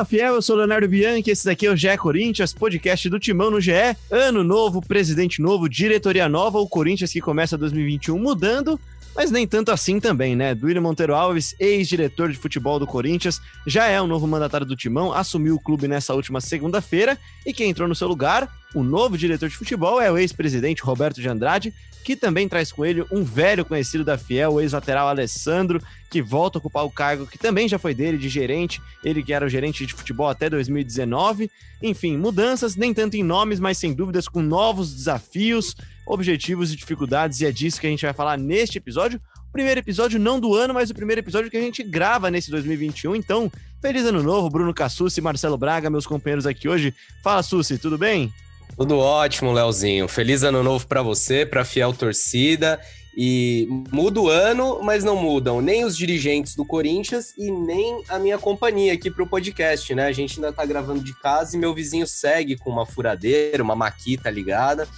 [0.00, 3.50] Fala fiel, eu sou Leonardo Bianchi, esse daqui é o GE Corinthians, podcast do Timão
[3.50, 3.72] no GE.
[4.10, 8.80] Ano novo, presidente novo, diretoria nova, o Corinthians que começa 2021 mudando,
[9.14, 10.54] mas nem tanto assim também, né?
[10.54, 15.12] Duílio Monteiro Alves, ex-diretor de futebol do Corinthians, já é o novo mandatário do Timão,
[15.12, 19.48] assumiu o clube nessa última segunda-feira e quem entrou no seu lugar, o novo diretor
[19.48, 21.74] de futebol, é o ex-presidente Roberto de Andrade,
[22.04, 26.58] que também traz com ele um velho conhecido da Fiel, o ex-lateral Alessandro, que volta
[26.58, 29.48] a ocupar o cargo que também já foi dele, de gerente, ele que era o
[29.48, 31.50] gerente de futebol até 2019.
[31.82, 35.76] Enfim, mudanças, nem tanto em nomes, mas sem dúvidas com novos desafios,
[36.12, 39.20] objetivos e dificuldades, e é disso que a gente vai falar neste episódio.
[39.48, 42.50] O primeiro episódio não do ano, mas o primeiro episódio que a gente grava nesse
[42.50, 43.16] 2021.
[43.16, 46.94] Então, feliz ano novo, Bruno Cassucci, Marcelo Braga, meus companheiros aqui hoje.
[47.22, 48.32] Fala, Sussi, tudo bem?
[48.76, 50.08] Tudo ótimo, Leozinho.
[50.08, 52.80] Feliz ano novo para você, para fiel torcida.
[53.16, 58.18] E muda o ano, mas não mudam nem os dirigentes do Corinthians e nem a
[58.18, 60.06] minha companhia aqui para o podcast, né?
[60.06, 63.74] A gente ainda tá gravando de casa e meu vizinho segue com uma furadeira, uma
[63.74, 64.88] maquita ligada.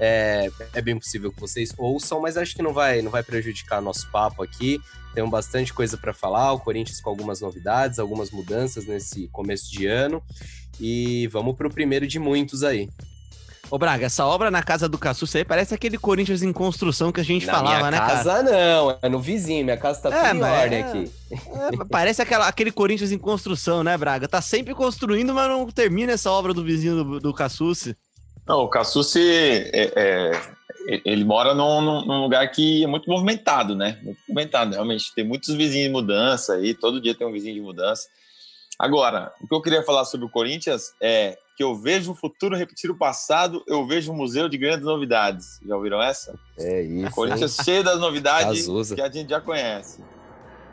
[0.00, 3.80] É, é bem possível que vocês ouçam, mas acho que não vai, não vai prejudicar
[3.80, 4.80] nosso papo aqui.
[5.14, 6.52] Temos bastante coisa para falar.
[6.52, 10.22] O Corinthians com algumas novidades, algumas mudanças nesse começo de ano.
[10.80, 12.88] E vamos para o primeiro de muitos aí.
[13.70, 17.20] Ô, Braga, essa obra na casa do Cassucci aí parece aquele Corinthians em construção que
[17.20, 18.12] a gente Na falava, minha né, cara?
[18.12, 19.64] casa não, é no vizinho.
[19.64, 21.10] Minha casa tá É, tudo em ordem é- aqui.
[21.30, 24.28] É, parece aquela, aquele Corinthians em construção, né, Braga?
[24.28, 27.96] Tá sempre construindo, mas não termina essa obra do vizinho do, do Cassucci.
[28.52, 29.18] Não, o Cassucci,
[29.72, 33.98] é, é, ele mora num, num- lugar que é muito movimentado, né?
[34.02, 35.14] Muito movimentado, realmente.
[35.14, 38.08] Tem muitos vizinhos de mudança aí, todo dia tem um vizinho de mudança.
[38.78, 42.54] Agora, o que eu queria falar sobre o Corinthians é que eu vejo o futuro
[42.54, 45.58] repetir o passado, eu vejo um museu de grandes novidades.
[45.66, 46.38] Já ouviram essa?
[46.58, 47.06] É isso.
[47.08, 48.94] O Corinthians cheio das novidades Cazuza.
[48.94, 50.02] que a gente já conhece.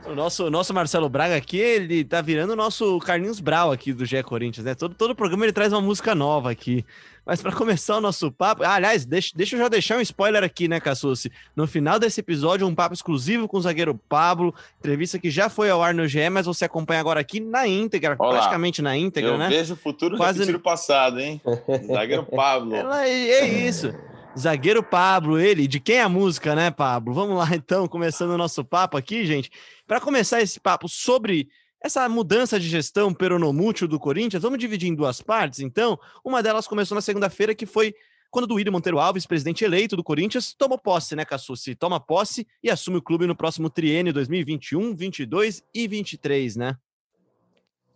[0.05, 4.05] O nosso, nosso Marcelo Braga aqui, ele tá virando o nosso Carlinhos Brau aqui do
[4.05, 4.73] GE Corinthians, né?
[4.73, 6.83] Todo, todo programa ele traz uma música nova aqui.
[7.25, 8.63] Mas para começar o nosso papo.
[8.63, 11.31] Ah, aliás, deixa, deixa eu já deixar um spoiler aqui, né, Cassucci?
[11.55, 15.69] No final desse episódio, um papo exclusivo com o zagueiro Pablo, entrevista que já foi
[15.69, 18.31] ao ar no GE, mas você acompanha agora aqui na íntegra, Olá.
[18.31, 19.47] praticamente na íntegra, Eu né?
[19.49, 21.39] vejo o futuro Quase- repetir o passado, hein?
[21.85, 22.73] Zagueiro Pablo.
[22.75, 23.93] É, é isso.
[24.37, 25.67] Zagueiro Pablo, ele.
[25.67, 27.13] De quem é a música, né, Pablo?
[27.13, 29.51] Vamos lá, então, começando o nosso papo aqui, gente.
[29.87, 31.49] Para começar esse papo sobre
[31.81, 35.97] essa mudança de gestão peronomútil do Corinthians, vamos dividir em duas partes, então.
[36.23, 37.93] Uma delas começou na segunda-feira, que foi
[38.29, 41.73] quando Duílio Monteiro Alves, presidente eleito do Corinthians, tomou posse, né, Cassucci?
[41.73, 46.77] Toma posse e assume o clube no próximo triênio 2021, 22 e 23, né?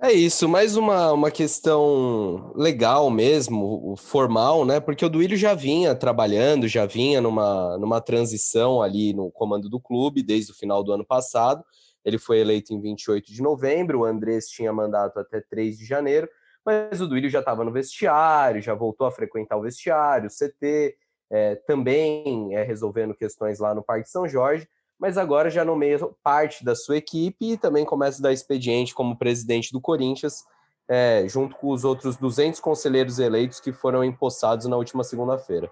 [0.05, 4.81] É isso, mais uma, uma questão legal mesmo, formal, né?
[4.81, 9.79] Porque o Duílio já vinha trabalhando, já vinha numa, numa transição ali no comando do
[9.79, 11.63] clube desde o final do ano passado.
[12.03, 16.27] Ele foi eleito em 28 de novembro, o Andrés tinha mandato até 3 de janeiro,
[16.65, 20.97] mas o Duílio já estava no vestiário, já voltou a frequentar o vestiário, o CT,
[21.31, 24.67] é, também é, resolvendo questões lá no Parque São Jorge
[24.99, 29.17] mas agora já nomeia parte da sua equipe e também começa a dar expediente como
[29.17, 30.43] presidente do Corinthians,
[30.87, 35.71] é, junto com os outros 200 conselheiros eleitos que foram empossados na última segunda-feira.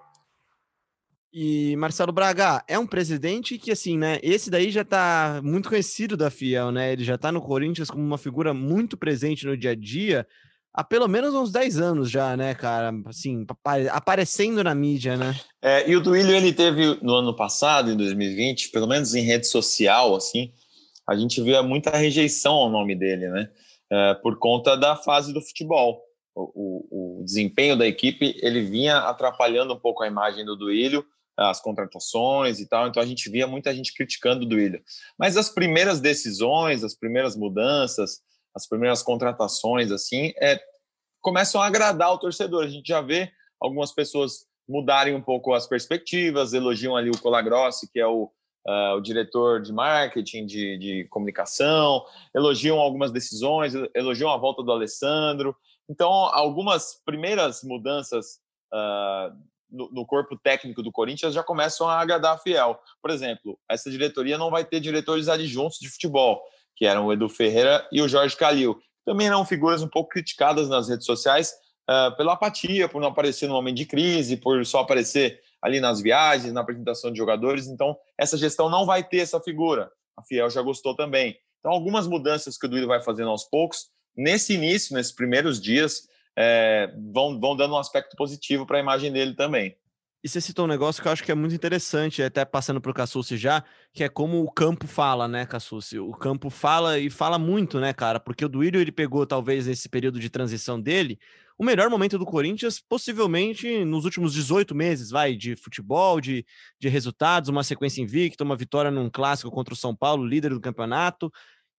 [1.32, 4.18] E Marcelo Braga é um presidente que, assim, né?
[4.22, 6.92] Esse daí já tá muito conhecido da Fiel, né?
[6.92, 10.26] Ele já tá no Corinthians como uma figura muito presente no dia a dia
[10.74, 12.92] há pelo menos uns 10 anos já, né, cara?
[13.06, 15.34] Assim, apa- aparecendo na mídia, né?
[15.60, 19.46] É, e o Duílio, ele teve no ano passado, em 2020, pelo menos em rede
[19.46, 20.52] social, assim,
[21.08, 23.48] a gente via muita rejeição ao nome dele, né?
[23.90, 26.02] É, por conta da fase do futebol.
[26.34, 31.04] O, o- o desempenho da equipe, ele vinha atrapalhando um pouco a imagem do Duílio,
[31.36, 34.82] as contratações e tal, então a gente via muita gente criticando o Duílio.
[35.18, 38.20] Mas as primeiras decisões, as primeiras mudanças,
[38.54, 40.60] as primeiras contratações, assim, é,
[41.20, 42.64] começam a agradar o torcedor.
[42.64, 47.90] A gente já vê algumas pessoas mudarem um pouco as perspectivas, elogiam ali o Colagrossi,
[47.90, 48.30] que é o,
[48.66, 52.04] ah, o diretor de marketing, de, de comunicação,
[52.34, 55.56] elogiam algumas decisões, elogiam a volta do Alessandro.
[55.88, 58.38] Então, algumas primeiras mudanças
[58.72, 59.32] ah,
[59.70, 62.78] no, no, corpo técnico do Corinthians já começam a agradar a fiel.
[63.00, 66.42] Por exemplo, essa diretoria não vai ter diretores adjuntos de futebol,
[66.82, 68.76] que eram o Edu Ferreira e o Jorge Calil.
[69.04, 71.54] Também eram figuras um pouco criticadas nas redes sociais
[71.88, 76.00] uh, pela apatia, por não aparecer no momento de crise, por só aparecer ali nas
[76.00, 77.68] viagens, na apresentação de jogadores.
[77.68, 79.92] Então, essa gestão não vai ter essa figura.
[80.16, 81.36] A Fiel já gostou também.
[81.60, 83.86] Então, algumas mudanças que o Duílio vai fazendo aos poucos,
[84.16, 89.12] nesse início, nesses primeiros dias, é, vão, vão dando um aspecto positivo para a imagem
[89.12, 89.76] dele também.
[90.24, 92.92] E você citou um negócio que eu acho que é muito interessante, até passando para
[92.92, 95.98] o já, que é como o campo fala, né, Cassucci?
[95.98, 98.20] O campo fala e fala muito, né, cara?
[98.20, 101.18] Porque o Duílio, ele pegou, talvez, esse período de transição dele,
[101.58, 106.46] o melhor momento do Corinthians, possivelmente nos últimos 18 meses, vai, de futebol, de,
[106.78, 110.60] de resultados, uma sequência invicta, uma vitória num clássico contra o São Paulo, líder do
[110.60, 111.32] campeonato.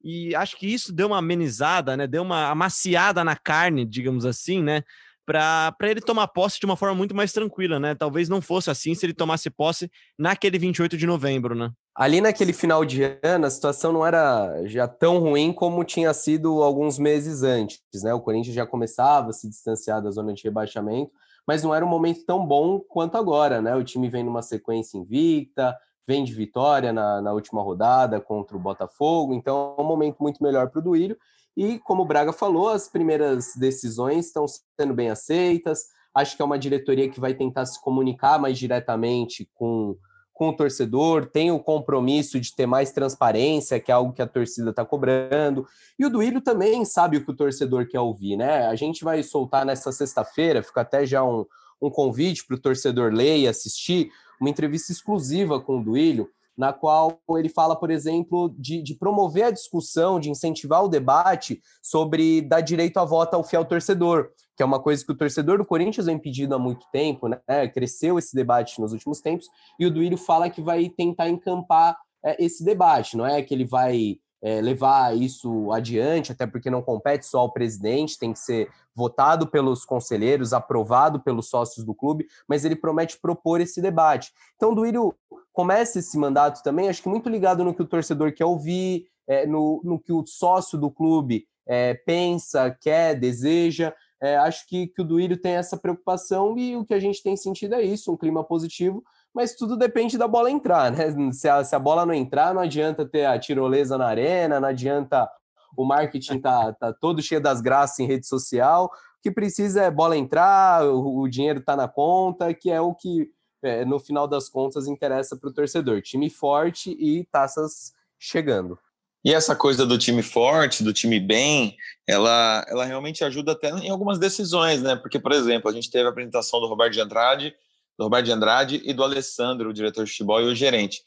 [0.03, 2.05] E acho que isso deu uma amenizada, né?
[2.05, 4.83] Deu uma amaciada na carne, digamos assim, né?
[5.25, 7.95] Para ele tomar posse de uma forma muito mais tranquila, né?
[7.95, 11.71] Talvez não fosse assim se ele tomasse posse naquele 28 de novembro, né?
[11.95, 16.63] Ali naquele final de ano, a situação não era já tão ruim como tinha sido
[16.63, 18.13] alguns meses antes, né?
[18.13, 21.11] O Corinthians já começava a se distanciar da zona de rebaixamento,
[21.47, 23.75] mas não era um momento tão bom quanto agora, né?
[23.75, 25.77] O time vem numa sequência invicta,
[26.07, 30.43] vem de vitória na, na última rodada contra o Botafogo, então é um momento muito
[30.43, 31.17] melhor para o Duílio.
[31.55, 35.85] E como o Braga falou, as primeiras decisões estão sendo bem aceitas.
[36.13, 39.95] Acho que é uma diretoria que vai tentar se comunicar mais diretamente com,
[40.33, 44.27] com o torcedor, tem o compromisso de ter mais transparência, que é algo que a
[44.27, 45.65] torcida está cobrando.
[45.97, 48.67] E o Duílio também sabe o que o torcedor quer ouvir, né?
[48.67, 51.45] A gente vai soltar nessa sexta-feira, fica até já um,
[51.81, 54.09] um convite para o torcedor ler e assistir
[54.39, 59.45] uma entrevista exclusiva com o Duílio, na qual ele fala, por exemplo, de, de, promover
[59.45, 64.61] a discussão, de incentivar o debate sobre dar direito a voto ao fiel torcedor, que
[64.61, 67.67] é uma coisa que o torcedor do Corinthians vem pedindo há muito tempo, né?
[67.69, 69.47] Cresceu esse debate nos últimos tempos,
[69.79, 73.65] e o Duílio fala que vai tentar encampar é, esse debate, não é que ele
[73.65, 78.69] vai é, levar isso adiante, até porque não compete só ao presidente, tem que ser
[78.93, 84.33] votado pelos conselheiros, aprovado pelos sócios do clube, mas ele promete propor esse debate.
[84.57, 85.15] Então, Duílio
[85.53, 89.47] começa esse mandato também, acho que muito ligado no que o torcedor quer ouvir, é,
[89.47, 93.93] no, no que o sócio do clube é, pensa, quer, deseja.
[94.21, 97.35] É, acho que, que o Duílio tem essa preocupação e o que a gente tem
[97.35, 99.03] sentido é isso, um clima positivo,
[99.33, 101.31] mas tudo depende da bola entrar, né?
[101.31, 104.67] Se a, se a bola não entrar, não adianta ter a tirolesa na arena, não
[104.67, 105.27] adianta
[105.75, 108.85] o marketing tá, tá todo cheio das graças em rede social.
[108.85, 108.89] O
[109.23, 113.29] que precisa é bola entrar, o, o dinheiro tá na conta, que é o que,
[113.63, 116.01] é, no final das contas, interessa para o torcedor.
[116.01, 118.77] Time forte e taças chegando.
[119.25, 123.89] E essa coisa do time forte, do time bem, ela, ela realmente ajuda até em
[123.89, 124.97] algumas decisões, né?
[124.97, 127.55] Porque, por exemplo, a gente teve a apresentação do Roberto de Andrade,
[127.97, 131.01] do Roberto de Andrade e do Alessandro, o diretor de futebol e o gerente.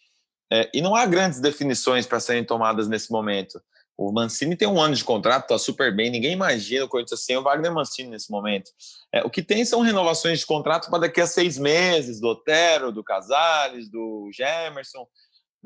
[0.52, 3.60] É, e não há grandes definições para serem tomadas nesse momento.
[3.98, 6.10] O Mancini tem um ano de contrato, está super bem.
[6.10, 8.70] Ninguém imagina o Corinthians sem o Wagner Mancini nesse momento.
[9.12, 12.92] É, o que tem são renovações de contrato para daqui a seis meses, do Otero,
[12.92, 15.06] do Casares, do Gemerson.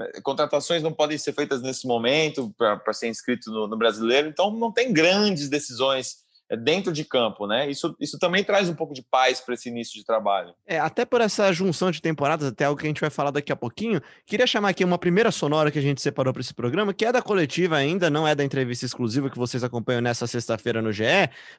[0.00, 4.50] É, contratações não podem ser feitas nesse momento para ser inscrito no, no brasileiro, então
[4.50, 6.18] não tem grandes decisões
[6.56, 7.70] dentro de campo, né?
[7.70, 10.52] Isso, isso também traz um pouco de paz para esse início de trabalho.
[10.66, 13.52] É, até por essa junção de temporadas, até algo que a gente vai falar daqui
[13.52, 16.92] a pouquinho, queria chamar aqui uma primeira sonora que a gente separou para esse programa,
[16.92, 20.82] que é da coletiva ainda, não é da entrevista exclusiva que vocês acompanham nessa sexta-feira
[20.82, 21.04] no GE,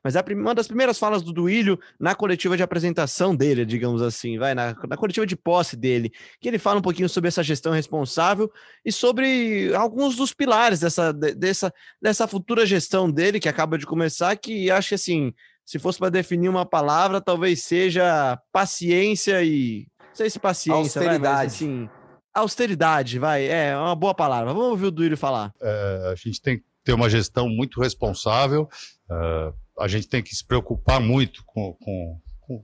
[0.04, 4.38] mas é uma das primeiras falas do Duílio na coletiva de apresentação dele, digamos assim,
[4.38, 7.72] vai, na, na coletiva de posse dele, que ele fala um pouquinho sobre essa gestão
[7.72, 8.52] responsável
[8.84, 14.36] e sobre alguns dos pilares dessa, dessa, dessa futura gestão dele, que acaba de começar,
[14.36, 15.34] que acho que assim,
[15.66, 19.88] se fosse para definir uma palavra, talvez seja paciência e.
[20.00, 21.22] Não sei se paciência, austeridade.
[21.22, 21.90] Vai, mas, assim,
[22.34, 23.48] austeridade, vai.
[23.48, 24.54] É uma boa palavra.
[24.54, 25.54] Vamos ouvir o Duílio falar.
[25.62, 28.68] É, a gente tem que ter uma gestão muito responsável.
[29.10, 32.20] Uh, a gente tem que se preocupar muito com, com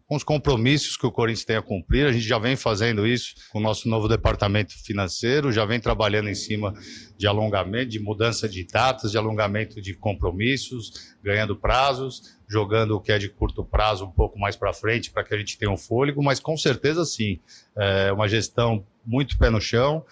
[0.06, 2.06] com, os compromissos que o Corinthians tem a cumprir.
[2.06, 6.30] A gente já vem fazendo isso com o nosso novo departamento financeiro, já vem trabalhando
[6.30, 6.74] em cima
[7.18, 13.12] de alongamento, de mudança de datas, de alongamento de compromissos, ganhando prazos, jogando o que
[13.12, 15.78] é de curto prazo um pouco mais para frente para que a gente tenha um
[15.78, 17.40] fôlego, mas com certeza sim,
[17.76, 20.04] é uma gestão muito pé no chão,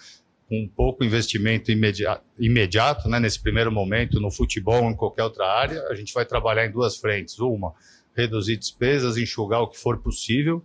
[0.48, 5.46] com pouco investimento imediato, imediato né, nesse primeiro momento no futebol ou em qualquer outra
[5.46, 5.82] área.
[5.88, 7.38] A gente vai trabalhar em duas frentes.
[7.40, 7.74] Uma,
[8.16, 10.64] reduzir despesas, enxugar o que for possível,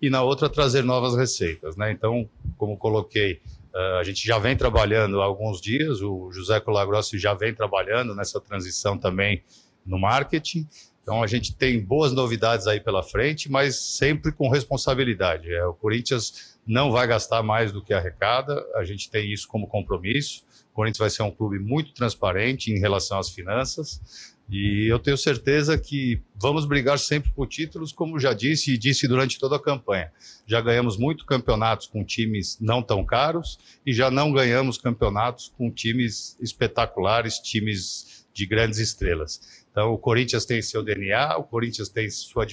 [0.00, 1.76] e na outra trazer novas receitas.
[1.76, 1.92] Né?
[1.92, 3.40] Então, como coloquei,
[3.74, 8.14] uh, a gente já vem trabalhando há alguns dias, o José Colagrossi já vem trabalhando
[8.14, 9.42] nessa transição também
[9.84, 10.66] no marketing,
[11.02, 15.52] Então a gente tem boas novidades aí pela frente, mas sempre com responsabilidade.
[15.52, 19.66] É, o Corinthians não vai gastar mais do que arrecada, a gente tem isso como
[19.66, 20.44] compromisso.
[20.70, 24.36] O Corinthians vai ser um clube muito transparente em relação às finanças.
[24.50, 29.06] E eu tenho certeza que vamos brigar sempre por títulos, como já disse e disse
[29.06, 30.10] durante toda a campanha.
[30.44, 35.70] Já ganhamos muito campeonatos com times não tão caros e já não ganhamos campeonatos com
[35.70, 39.64] times espetaculares, times de grandes estrelas.
[39.70, 42.44] Então, o Corinthians tem seu DNA, o Corinthians tem sua,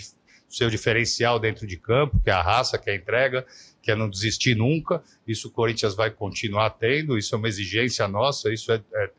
[0.48, 3.44] seu diferencial dentro de campo, que é a raça, que é a entrega,
[3.82, 5.02] que é não desistir nunca.
[5.28, 9.10] Isso o Corinthians vai continuar tendo, isso é uma exigência nossa, isso é, é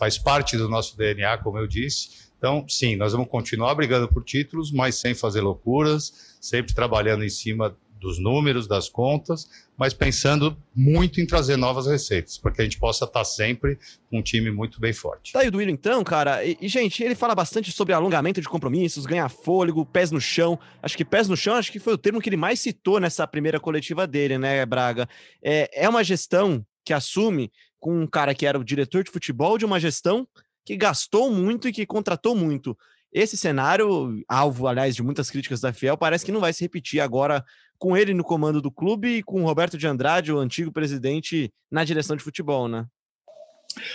[0.00, 2.30] faz parte do nosso DNA, como eu disse.
[2.38, 7.28] Então, sim, nós vamos continuar brigando por títulos, mas sem fazer loucuras, sempre trabalhando em
[7.28, 12.64] cima dos números, das contas, mas pensando muito em trazer novas receitas, para que a
[12.64, 13.78] gente possa estar sempre
[14.08, 15.34] com um time muito bem forte.
[15.34, 16.42] Tá aí o Duílio, então, cara.
[16.42, 20.58] E, e, gente, ele fala bastante sobre alongamento de compromissos, ganhar fôlego, pés no chão.
[20.82, 23.26] Acho que pés no chão, acho que foi o termo que ele mais citou nessa
[23.26, 25.06] primeira coletiva dele, né, Braga?
[25.42, 29.58] É, é uma gestão que assume com um cara que era o diretor de futebol
[29.58, 30.28] de uma gestão
[30.64, 32.76] que gastou muito e que contratou muito.
[33.12, 37.00] Esse cenário, alvo, aliás, de muitas críticas da Fiel, parece que não vai se repetir
[37.00, 37.44] agora
[37.76, 41.52] com ele no comando do clube e com o Roberto de Andrade, o antigo presidente,
[41.70, 42.86] na direção de futebol, né?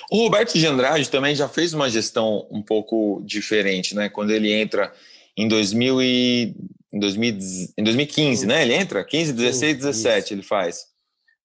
[0.10, 4.10] O Roberto de Andrade também já fez uma gestão um pouco diferente, né?
[4.10, 4.92] Quando ele entra
[5.38, 6.56] em, 2000 e,
[6.92, 7.38] em, 2000,
[7.78, 8.64] em 2015, né?
[8.64, 10.88] Ele entra 15, 16, 17 ele faz.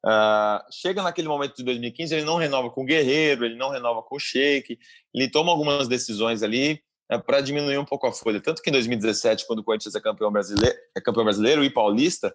[0.04, 4.02] Uh, chega naquele momento de 2015, ele não renova com o Guerreiro, ele não renova
[4.02, 4.78] com o Sheik,
[5.12, 8.40] ele toma algumas decisões ali é, para diminuir um pouco a folha.
[8.40, 12.35] Tanto que em 2017, quando o Corinthians é campeão brasileiro, é campeão brasileiro e paulista,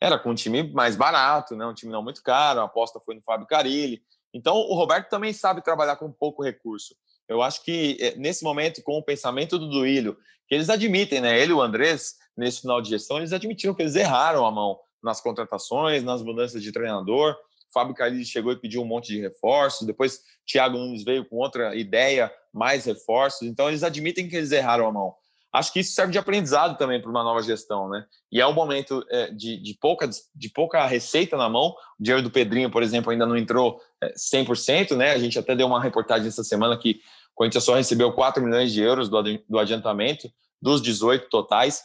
[0.00, 1.66] era com um time mais barato, né?
[1.66, 4.02] um time não muito caro, a aposta foi no Fábio Carilli.
[4.32, 6.94] Então, o Roberto também sabe trabalhar com pouco recurso.
[7.28, 10.16] Eu acho que é, nesse momento, com o pensamento do Duílio,
[10.48, 11.38] que eles admitem, né?
[11.38, 14.78] Ele e o Andrés, nesse final de gestão, eles admitiram que eles erraram a mão
[15.02, 17.36] nas contratações, nas mudanças de treinador.
[17.72, 19.86] Fábio Carilli chegou e pediu um monte de reforços.
[19.86, 23.48] Depois, Thiago Nunes veio com outra ideia, mais reforços.
[23.48, 25.14] Então, eles admitem que eles erraram a mão.
[25.52, 28.06] Acho que isso serve de aprendizado também para uma nova gestão, né?
[28.30, 31.74] E é um momento é, de, de, pouca, de pouca receita na mão.
[32.00, 35.12] O dinheiro do Pedrinho, por exemplo, ainda não entrou é, 100%, né?
[35.12, 37.00] A gente até deu uma reportagem essa semana que
[37.32, 40.30] o Corinthians só recebeu 4 milhões de euros do, do adiantamento
[40.60, 41.82] dos 18 totais.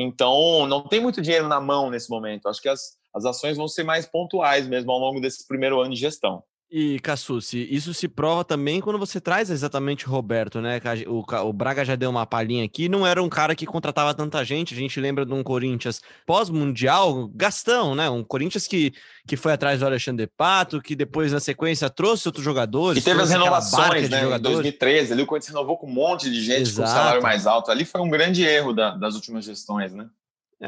[0.00, 2.48] Então, não tem muito dinheiro na mão nesse momento.
[2.48, 5.92] Acho que as, as ações vão ser mais pontuais mesmo ao longo desse primeiro ano
[5.92, 6.44] de gestão.
[6.70, 10.78] E, Cassucci, isso se prova também quando você traz exatamente o Roberto, né?
[11.06, 14.44] O, o, Braga já deu uma palhinha aqui, não era um cara que contratava tanta
[14.44, 14.74] gente.
[14.74, 18.10] A gente lembra de um Corinthians pós-mundial, Gastão, né?
[18.10, 18.92] Um Corinthians que,
[19.26, 23.02] que foi atrás do Alexandre Pato, que depois, na sequência, trouxe outros jogadores.
[23.02, 24.24] E teve as renovações, né?
[24.24, 26.86] Em 2013, ali o Corinthians renovou com um monte de gente Exato.
[26.86, 27.70] com salário mais alto.
[27.70, 30.06] Ali foi um grande erro da, das últimas gestões, né?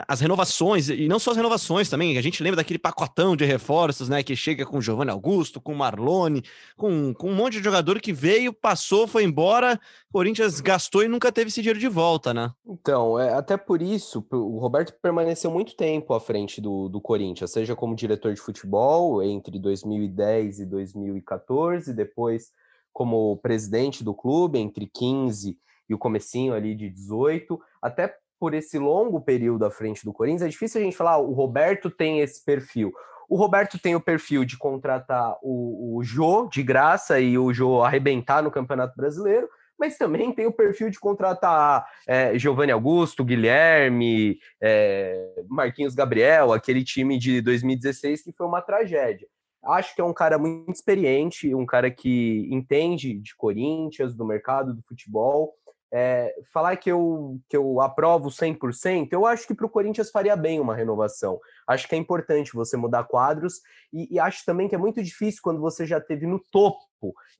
[0.07, 4.09] As renovações, e não só as renovações também, a gente lembra daquele pacotão de reforços,
[4.09, 6.45] né, que chega com Giovanni Augusto, com Marlone,
[6.77, 9.81] com, com um monte de jogador que veio, passou, foi embora,
[10.13, 12.53] Corinthians gastou e nunca teve esse dinheiro de volta, né?
[12.65, 17.51] Então, é, até por isso, o Roberto permaneceu muito tempo à frente do, do Corinthians,
[17.51, 22.53] seja como diretor de futebol entre 2010 e 2014, depois
[22.93, 28.79] como presidente do clube entre 15 e o comecinho ali de 18, até por esse
[28.79, 32.21] longo período à frente do Corinthians, é difícil a gente falar, ah, o Roberto tem
[32.21, 32.91] esse perfil.
[33.29, 37.83] O Roberto tem o perfil de contratar o, o Jô de graça e o Jô
[37.83, 44.39] arrebentar no Campeonato Brasileiro, mas também tem o perfil de contratar é, Giovanni Augusto, Guilherme,
[44.61, 49.29] é, Marquinhos Gabriel, aquele time de 2016 que foi uma tragédia.
[49.65, 54.75] Acho que é um cara muito experiente, um cara que entende de Corinthians, do mercado
[54.75, 55.55] do futebol,
[55.93, 60.37] é, falar que eu, que eu aprovo 100%, eu acho que para o Corinthians faria
[60.37, 61.41] bem uma renovação.
[61.67, 63.61] Acho que é importante você mudar quadros
[63.93, 66.79] e, e, acho também que é muito difícil quando você já teve no topo,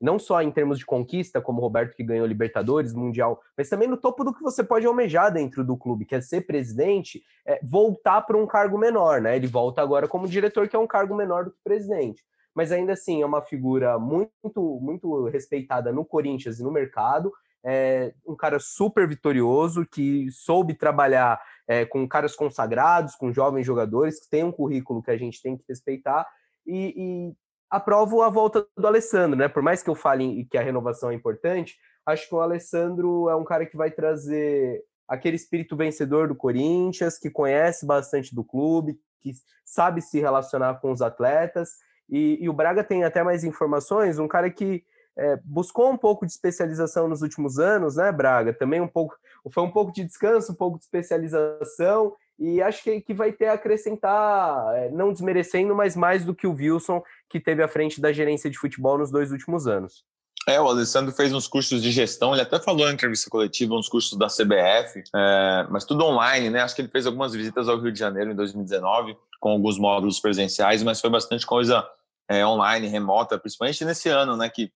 [0.01, 3.87] não só em termos de conquista, como o Roberto que ganhou Libertadores, Mundial, mas também
[3.87, 7.59] no topo do que você pode almejar dentro do clube, que é ser presidente, é,
[7.63, 9.35] voltar para um cargo menor, né?
[9.35, 12.91] Ele volta agora como diretor, que é um cargo menor do que presidente mas ainda
[12.91, 17.31] assim é uma figura muito muito respeitada no Corinthians e no mercado
[17.63, 24.19] é um cara super vitorioso que soube trabalhar é, com caras consagrados, com jovens jogadores
[24.19, 26.27] que têm um currículo que a gente tem que respeitar
[26.65, 27.33] e, e
[27.69, 29.47] aprovo a volta do Alessandro, né?
[29.47, 33.35] Por mais que eu fale que a renovação é importante, acho que o Alessandro é
[33.35, 38.99] um cara que vai trazer aquele espírito vencedor do Corinthians, que conhece bastante do clube,
[39.21, 39.31] que
[39.63, 41.75] sabe se relacionar com os atletas.
[42.09, 44.83] E, e o Braga tem até mais informações, um cara que
[45.17, 48.53] é, buscou um pouco de especialização nos últimos anos, né, Braga?
[48.53, 49.15] Também um pouco
[49.49, 53.47] foi um pouco de descanso, um pouco de especialização, e acho que, que vai ter
[53.47, 57.99] a acrescentar, é, não desmerecendo, mas mais do que o Wilson, que teve à frente
[57.99, 60.03] da gerência de futebol nos dois últimos anos.
[60.47, 63.87] É, o Alessandro fez uns cursos de gestão, ele até falou na entrevista coletiva, uns
[63.87, 66.61] cursos da CBF, é, mas tudo online, né?
[66.61, 70.19] Acho que ele fez algumas visitas ao Rio de Janeiro em 2019, com alguns módulos
[70.19, 71.87] presenciais, mas foi bastante coisa
[72.27, 74.49] é, online, remota, principalmente nesse ano, né?
[74.49, 74.71] Que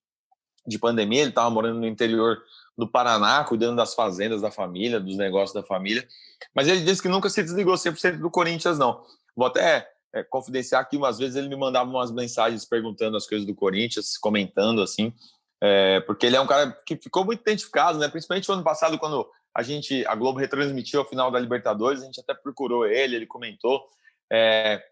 [0.66, 2.42] de pandemia, ele estava morando no interior
[2.76, 6.06] do Paraná, cuidando das fazendas da família, dos negócios da família.
[6.54, 9.02] Mas ele disse que nunca se desligou 100% do Corinthians, não.
[9.34, 13.46] Vou até é, confidenciar que umas vezes ele me mandava umas mensagens perguntando as coisas
[13.46, 15.12] do Corinthians, comentando assim,
[15.60, 18.08] é, porque ele é um cara que ficou muito identificado, né?
[18.08, 22.04] Principalmente no ano passado, quando a gente, a Globo retransmitiu a final da Libertadores, a
[22.04, 23.82] gente até procurou ele, ele comentou.
[24.30, 24.82] É,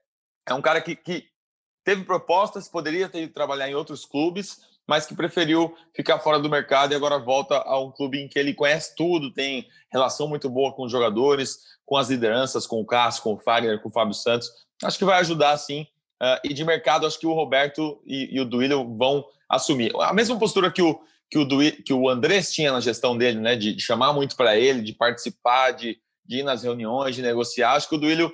[0.49, 1.29] é um cara que, que
[1.85, 6.51] teve propostas, poderia ter ido trabalhar em outros clubes, mas que preferiu ficar fora do
[6.51, 10.49] mercado e agora volta a um clube em que ele conhece tudo, tem relação muito
[10.51, 13.93] boa com os jogadores, com as lideranças, com o Cássio, com o Fagner, com o
[13.93, 14.51] Fábio Santos.
[14.83, 15.87] Acho que vai ajudar sim.
[16.23, 19.93] Uh, e de mercado, acho que o Roberto e, e o Duílio vão assumir.
[20.01, 21.01] A mesma postura que o,
[21.31, 24.37] que o, Duílio, que o Andrés tinha na gestão dele, né, de, de chamar muito
[24.37, 27.73] para ele, de participar, de, de ir nas reuniões, de negociar.
[27.73, 28.33] Acho que o Duílio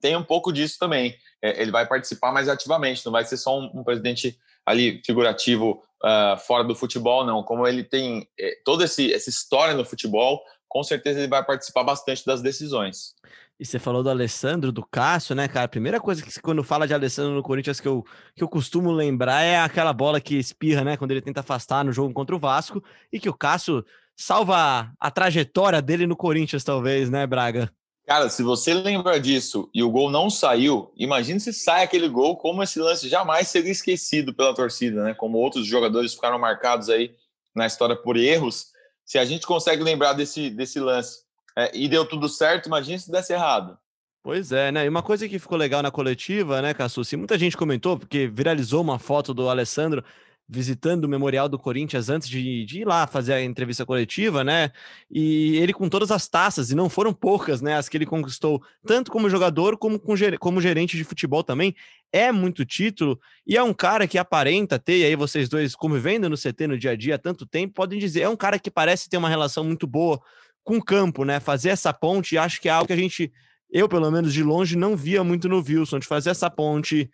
[0.00, 1.16] tem um pouco disso também.
[1.42, 5.82] É, ele vai participar mais ativamente, não vai ser só um, um presidente ali figurativo
[6.02, 7.42] uh, fora do futebol, não.
[7.42, 11.84] Como ele tem eh, toda esse, essa história no futebol, com certeza ele vai participar
[11.84, 13.14] bastante das decisões.
[13.58, 15.64] E você falou do Alessandro, do Cássio, né, cara?
[15.64, 18.04] A primeira coisa que quando fala de Alessandro no Corinthians que eu,
[18.34, 20.96] que eu costumo lembrar é aquela bola que espirra, né?
[20.96, 25.10] Quando ele tenta afastar no jogo contra o Vasco e que o Cássio salva a
[25.10, 27.70] trajetória dele no Corinthians, talvez, né, Braga?
[28.06, 32.36] Cara, se você lembra disso e o gol não saiu, imagine se sai aquele gol,
[32.36, 35.12] como esse lance jamais seria esquecido pela torcida, né?
[35.12, 37.16] Como outros jogadores ficaram marcados aí
[37.52, 38.68] na história por erros.
[39.04, 41.22] Se a gente consegue lembrar desse, desse lance
[41.56, 43.76] é, e deu tudo certo, imagine se desse errado.
[44.22, 44.84] Pois é, né?
[44.84, 47.16] E uma coisa que ficou legal na coletiva, né, Cassucci?
[47.16, 50.04] Muita gente comentou, porque viralizou uma foto do Alessandro
[50.48, 54.70] visitando o Memorial do Corinthians antes de, de, ir lá fazer a entrevista coletiva, né?
[55.10, 57.76] E ele com todas as taças, e não foram poucas, né?
[57.76, 60.00] As que ele conquistou, tanto como jogador como
[60.38, 61.74] como gerente de futebol também.
[62.12, 66.28] É muito título, e é um cara que aparenta ter, e aí vocês dois convivendo
[66.30, 68.70] no CT no dia a dia há tanto tempo, podem dizer, é um cara que
[68.70, 70.20] parece ter uma relação muito boa
[70.62, 71.40] com o campo, né?
[71.40, 73.32] Fazer essa ponte, acho que é algo que a gente
[73.70, 77.10] eu, pelo menos de longe, não via muito no Wilson, de fazer essa ponte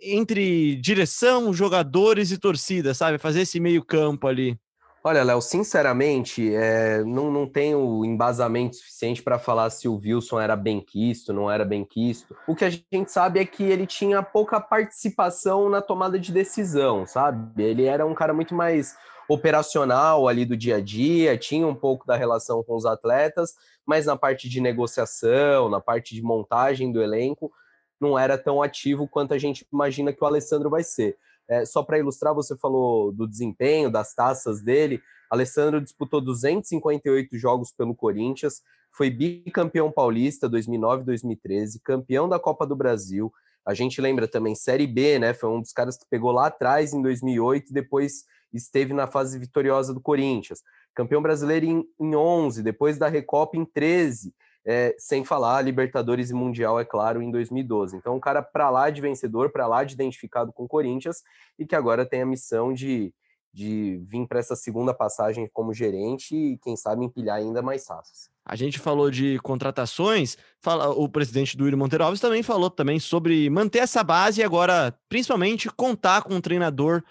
[0.00, 3.18] entre direção, jogadores e torcida, sabe?
[3.18, 4.58] Fazer esse meio campo ali.
[5.02, 10.56] Olha, Léo, sinceramente, é, não, não tenho embasamento suficiente para falar se o Wilson era
[10.56, 12.36] bem quisto, não era bem quisto.
[12.46, 17.06] O que a gente sabe é que ele tinha pouca participação na tomada de decisão,
[17.06, 17.62] sabe?
[17.62, 18.96] Ele era um cara muito mais
[19.28, 23.54] operacional ali do dia a dia, tinha um pouco da relação com os atletas,
[23.86, 27.52] mas na parte de negociação, na parte de montagem do elenco,
[28.00, 31.16] não era tão ativo quanto a gente imagina que o Alessandro vai ser.
[31.48, 35.00] É, só para ilustrar, você falou do desempenho, das taças dele.
[35.30, 42.76] Alessandro disputou 258 jogos pelo Corinthians, foi bicampeão paulista 2009 2013, campeão da Copa do
[42.76, 43.32] Brasil.
[43.64, 45.34] A gente lembra também Série B, né?
[45.34, 49.38] Foi um dos caras que pegou lá atrás em 2008 e depois esteve na fase
[49.38, 50.62] vitoriosa do Corinthians.
[50.94, 54.34] Campeão brasileiro em, em 11, depois da Recopa em 13
[54.66, 57.96] é, sem falar Libertadores e Mundial, é claro, em 2012.
[57.96, 61.22] Então, um cara para lá de vencedor, para lá de identificado com o Corinthians
[61.58, 63.12] e que agora tem a missão de,
[63.52, 68.30] de vir para essa segunda passagem como gerente e, quem sabe, empilhar ainda mais taças.
[68.44, 72.98] A gente falou de contratações, fala, o presidente do William Monteiro Alves também falou também
[72.98, 77.02] sobre manter essa base e agora, principalmente, contar com um treinador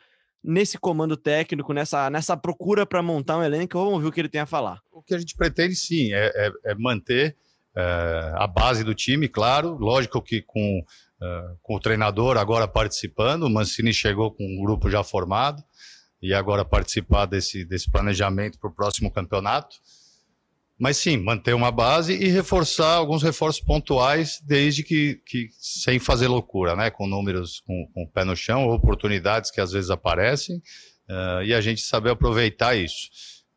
[0.48, 3.78] nesse comando técnico, nessa, nessa procura para montar um elenco.
[3.78, 4.82] Vamos ver o que ele tem a falar.
[4.90, 7.36] O que a gente pretende, sim, é, é, é manter
[7.76, 9.78] é, a base do time, claro.
[9.78, 10.82] Lógico que com,
[11.22, 15.62] é, com o treinador agora participando, o Mancini chegou com um grupo já formado
[16.22, 19.76] e agora participar desse, desse planejamento para o próximo campeonato.
[20.80, 26.28] Mas sim, manter uma base e reforçar alguns reforços pontuais, desde que, que sem fazer
[26.28, 26.92] loucura, né?
[26.92, 30.58] Com números com, com o pé no chão, oportunidades que às vezes aparecem,
[31.10, 33.10] uh, e a gente saber aproveitar isso.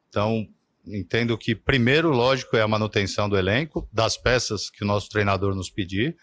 [0.09, 0.47] Então,
[0.87, 5.55] entendo que primeiro, lógico, é a manutenção do elenco, das peças que o nosso treinador
[5.55, 6.17] nos pedir,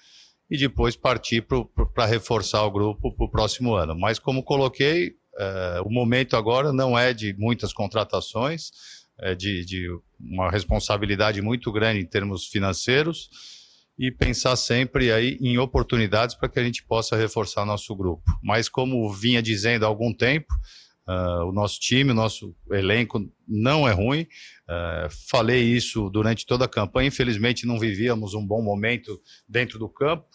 [0.49, 1.45] e depois partir
[1.93, 3.93] para reforçar o grupo para o próximo ano.
[3.95, 8.71] Mas como coloquei, uh, o momento agora não é de muitas contratações,
[9.19, 9.87] é de, de
[10.19, 13.29] uma responsabilidade muito grande em termos financeiros
[13.97, 18.23] e pensar sempre aí em oportunidades para que a gente possa reforçar nosso grupo.
[18.43, 20.53] Mas como vinha dizendo há algum tempo,
[21.07, 24.23] Uh, o nosso time, o nosso elenco não é ruim.
[24.67, 27.07] Uh, falei isso durante toda a campanha.
[27.07, 30.27] Infelizmente, não vivíamos um bom momento dentro do campo,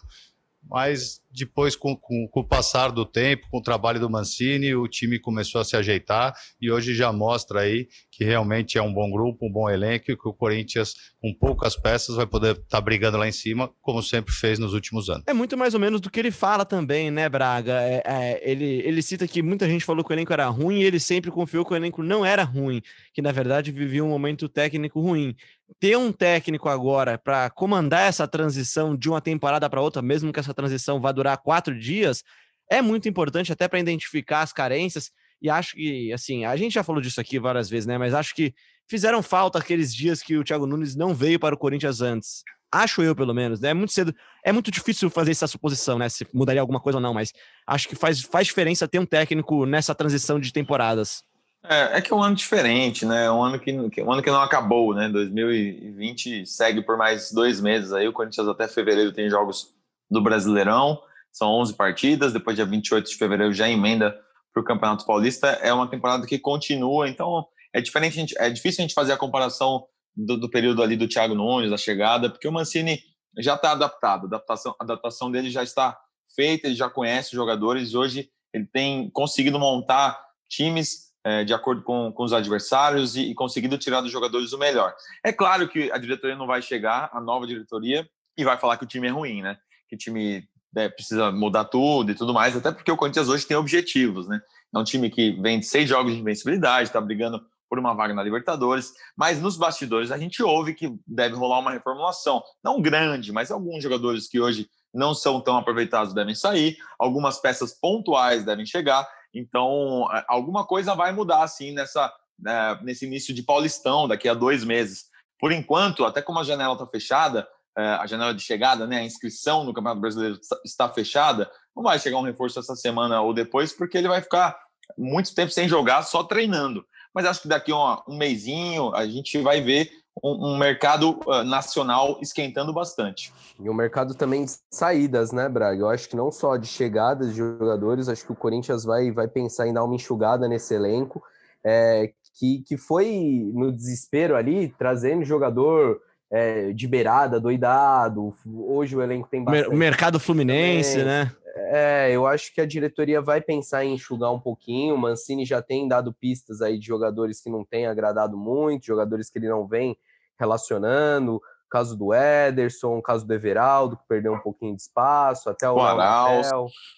[0.67, 4.87] mas depois, com, com, com, o passar do tempo, com o trabalho do Mancini, o
[4.87, 9.09] time começou a se ajeitar e hoje já mostra aí que realmente é um bom
[9.09, 12.81] grupo, um bom elenco e que o Corinthians, com poucas peças, vai poder estar tá
[12.81, 15.23] brigando lá em cima, como sempre fez nos últimos anos.
[15.25, 17.81] É muito mais ou menos do que ele fala também, né, Braga?
[17.81, 20.83] É, é, ele, ele cita que muita gente falou que o elenco era ruim e
[20.83, 22.81] ele sempre confiou que o elenco não era ruim,
[23.13, 25.35] que na verdade vivia um momento técnico ruim
[25.79, 30.39] ter um técnico agora para comandar essa transição de uma temporada para outra, mesmo que
[30.39, 32.23] essa transição vá durar quatro dias,
[32.69, 35.11] é muito importante até para identificar as carências.
[35.41, 37.97] E acho que, assim, a gente já falou disso aqui várias vezes, né?
[37.97, 38.53] Mas acho que
[38.87, 42.43] fizeram falta aqueles dias que o Thiago Nunes não veio para o Corinthians antes.
[42.71, 43.69] Acho eu, pelo menos, né?
[43.69, 44.15] É muito cedo.
[44.43, 46.09] É muito difícil fazer essa suposição, né?
[46.09, 47.31] Se mudaria alguma coisa ou não, mas
[47.67, 51.23] acho que faz, faz diferença ter um técnico nessa transição de temporadas.
[51.65, 53.29] É, é que é um ano diferente, né?
[53.31, 55.07] Um ano que, um ano que não acabou, né?
[55.07, 58.07] 2020 segue por mais dois meses aí.
[58.07, 59.73] O Corinthians até fevereiro tem jogos
[60.09, 60.99] do Brasileirão,
[61.33, 62.31] são 11 partidas.
[62.31, 64.15] Depois, dia 28 de fevereiro, já emenda
[64.53, 65.47] para o Campeonato Paulista.
[65.47, 68.35] É uma temporada que continua, então é diferente.
[68.37, 71.77] É difícil a gente fazer a comparação do, do, período ali do Thiago Nunes, da
[71.77, 72.99] chegada, porque o Mancini
[73.39, 74.25] já está adaptado.
[74.25, 75.97] A adaptação, adaptação dele já está
[76.35, 77.95] feita, ele já conhece os jogadores.
[77.95, 83.33] Hoje ele tem conseguido montar times é, de acordo com, com os adversários e, e,
[83.33, 84.93] conseguindo tirar dos jogadores o melhor.
[85.23, 88.83] É claro que a diretoria não vai chegar, a nova diretoria, e vai falar que
[88.83, 89.57] o time é ruim, né?
[89.87, 93.45] Que o time é, precisa mudar tudo e tudo mais, até porque o Corinthians hoje
[93.45, 94.41] tem objetivos, né?
[94.73, 98.13] É um time que vem de seis jogos de invencibilidade, está brigando por uma vaga
[98.13, 103.31] na Libertadores, mas nos bastidores a gente ouve que deve rolar uma reformulação, não grande,
[103.31, 108.65] mas alguns jogadores que hoje não são tão aproveitados devem sair, algumas peças pontuais devem
[108.65, 114.33] chegar, então, alguma coisa vai mudar, assim, nessa, né, nesse início de Paulistão, daqui a
[114.33, 115.05] dois meses.
[115.39, 119.03] Por enquanto, até como a janela está fechada, é, a janela de chegada, né, a
[119.03, 123.73] inscrição no Campeonato Brasileiro está fechada, não vai chegar um reforço essa semana ou depois,
[123.73, 124.57] porque ele vai ficar
[124.97, 126.85] muito tempo sem jogar, só treinando.
[127.13, 129.89] Mas acho que daqui a um, um mêsinho a gente vai ver
[130.21, 133.33] um, um mercado uh, nacional esquentando bastante.
[133.59, 135.79] E o mercado também de saídas, né, Braga?
[135.79, 139.27] Eu acho que não só de chegadas de jogadores, acho que o Corinthians vai, vai
[139.27, 141.23] pensar em dar uma enxugada nesse elenco,
[141.63, 146.01] é, que, que foi no desespero ali, trazendo jogador
[146.33, 148.33] é, de beirada, doidado.
[148.43, 149.69] Hoje o elenco tem bastante.
[149.69, 151.05] O mercado fluminense, também.
[151.05, 151.31] né?
[151.55, 154.95] É, eu acho que a diretoria vai pensar em enxugar um pouquinho.
[154.95, 159.29] O Mancini já tem dado pistas aí de jogadores que não têm agradado muito, jogadores
[159.29, 159.95] que ele não vem
[160.39, 161.39] relacionando.
[161.69, 165.81] Caso do Ederson, caso do Everaldo, que perdeu um pouquinho de espaço, até o, o
[165.81, 166.49] Arauz.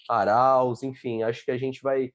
[0.10, 2.14] Arauz, enfim, acho que a gente vai,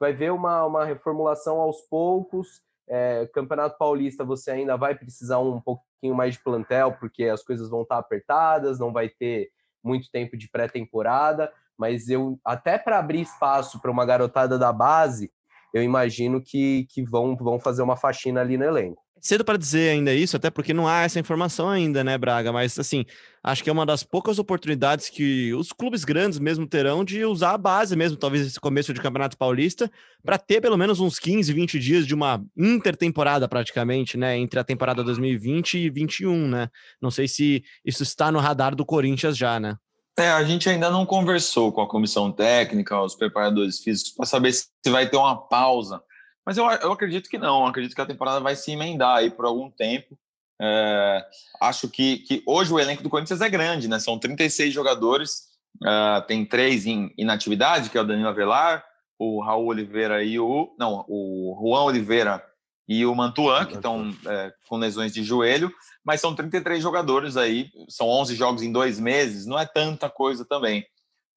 [0.00, 2.62] vai ver uma, uma reformulação aos poucos.
[2.88, 7.70] É, Campeonato Paulista você ainda vai precisar um pouquinho mais de plantel, porque as coisas
[7.70, 9.50] vão estar apertadas, não vai ter
[9.82, 15.32] muito tempo de pré-temporada mas eu até para abrir espaço para uma garotada da base,
[15.74, 19.02] eu imagino que, que vão, vão fazer uma faxina ali no elenco.
[19.24, 22.52] Cedo para dizer ainda isso, até porque não há essa informação ainda, né, Braga?
[22.52, 23.04] Mas assim,
[23.40, 27.52] acho que é uma das poucas oportunidades que os clubes grandes mesmo terão de usar
[27.52, 29.88] a base mesmo, talvez esse começo de Campeonato Paulista,
[30.24, 34.64] para ter pelo menos uns 15, 20 dias de uma intertemporada praticamente, né, entre a
[34.64, 36.68] temporada 2020 e 21, né?
[37.00, 39.76] Não sei se isso está no radar do Corinthians já, né?
[40.18, 44.52] É, a gente ainda não conversou com a comissão técnica, os preparadores físicos, para saber
[44.52, 46.02] se vai ter uma pausa.
[46.44, 49.30] Mas eu, eu acredito que não, eu acredito que a temporada vai se emendar aí
[49.30, 50.18] por algum tempo.
[50.60, 51.24] É,
[51.60, 53.98] acho que, que hoje o elenco do Corinthians é grande, né?
[53.98, 55.48] São 36 jogadores,
[55.82, 58.84] uh, tem três em inatividade, que é o Danilo Avelar,
[59.18, 60.74] o Raul Oliveira e o.
[60.78, 62.44] Não, o Juan Oliveira
[62.88, 65.72] e o Mantuan, que estão é, com lesões de joelho,
[66.04, 70.44] mas são 33 jogadores aí, são 11 jogos em dois meses, não é tanta coisa
[70.44, 70.84] também.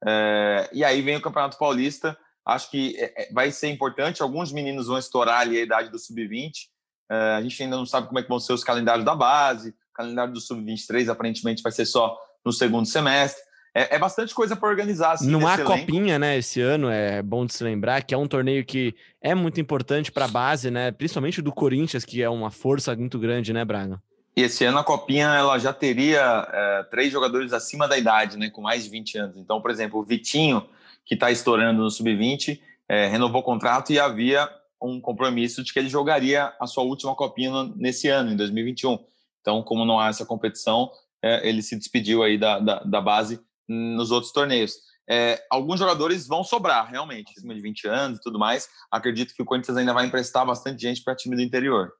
[0.05, 4.51] É, e aí vem o Campeonato Paulista, acho que é, é vai ser importante, alguns
[4.51, 6.51] meninos vão estourar ali a idade do Sub-20,
[7.09, 9.69] é, a gente ainda não sabe como é que vão ser os calendários da base,
[9.69, 13.41] o calendário do Sub-23 aparentemente vai ser só no segundo semestre,
[13.77, 15.11] é, é, bastante coisa para organizar.
[15.11, 15.69] Assim, não há elenco.
[15.69, 16.37] copinha, né?
[16.37, 20.13] Esse ano é bom de se lembrar que é um torneio que é muito importante
[20.13, 20.93] para a base, né?
[20.93, 24.01] Principalmente do Corinthians, que é uma força muito grande, né, Braga?
[24.33, 28.49] E esse ano a copinha ela já teria é, três jogadores acima da idade, né?
[28.49, 29.37] Com mais de 20 anos.
[29.37, 30.65] Então, por exemplo, o Vitinho,
[31.05, 34.49] que está estourando no sub-20, é, renovou o contrato e havia
[34.81, 38.97] um compromisso de que ele jogaria a sua última copinha nesse ano, em 2021.
[39.41, 40.91] Então, como não há essa competição,
[41.23, 44.75] é, ele se despediu aí da, da, da base nos outros torneios.
[45.07, 48.67] é, alguns jogadores vão sobrar, realmente, acima de 20 anos e tudo mais.
[48.91, 51.91] Acredito que o Corinthians ainda vai emprestar bastante gente para time do interior.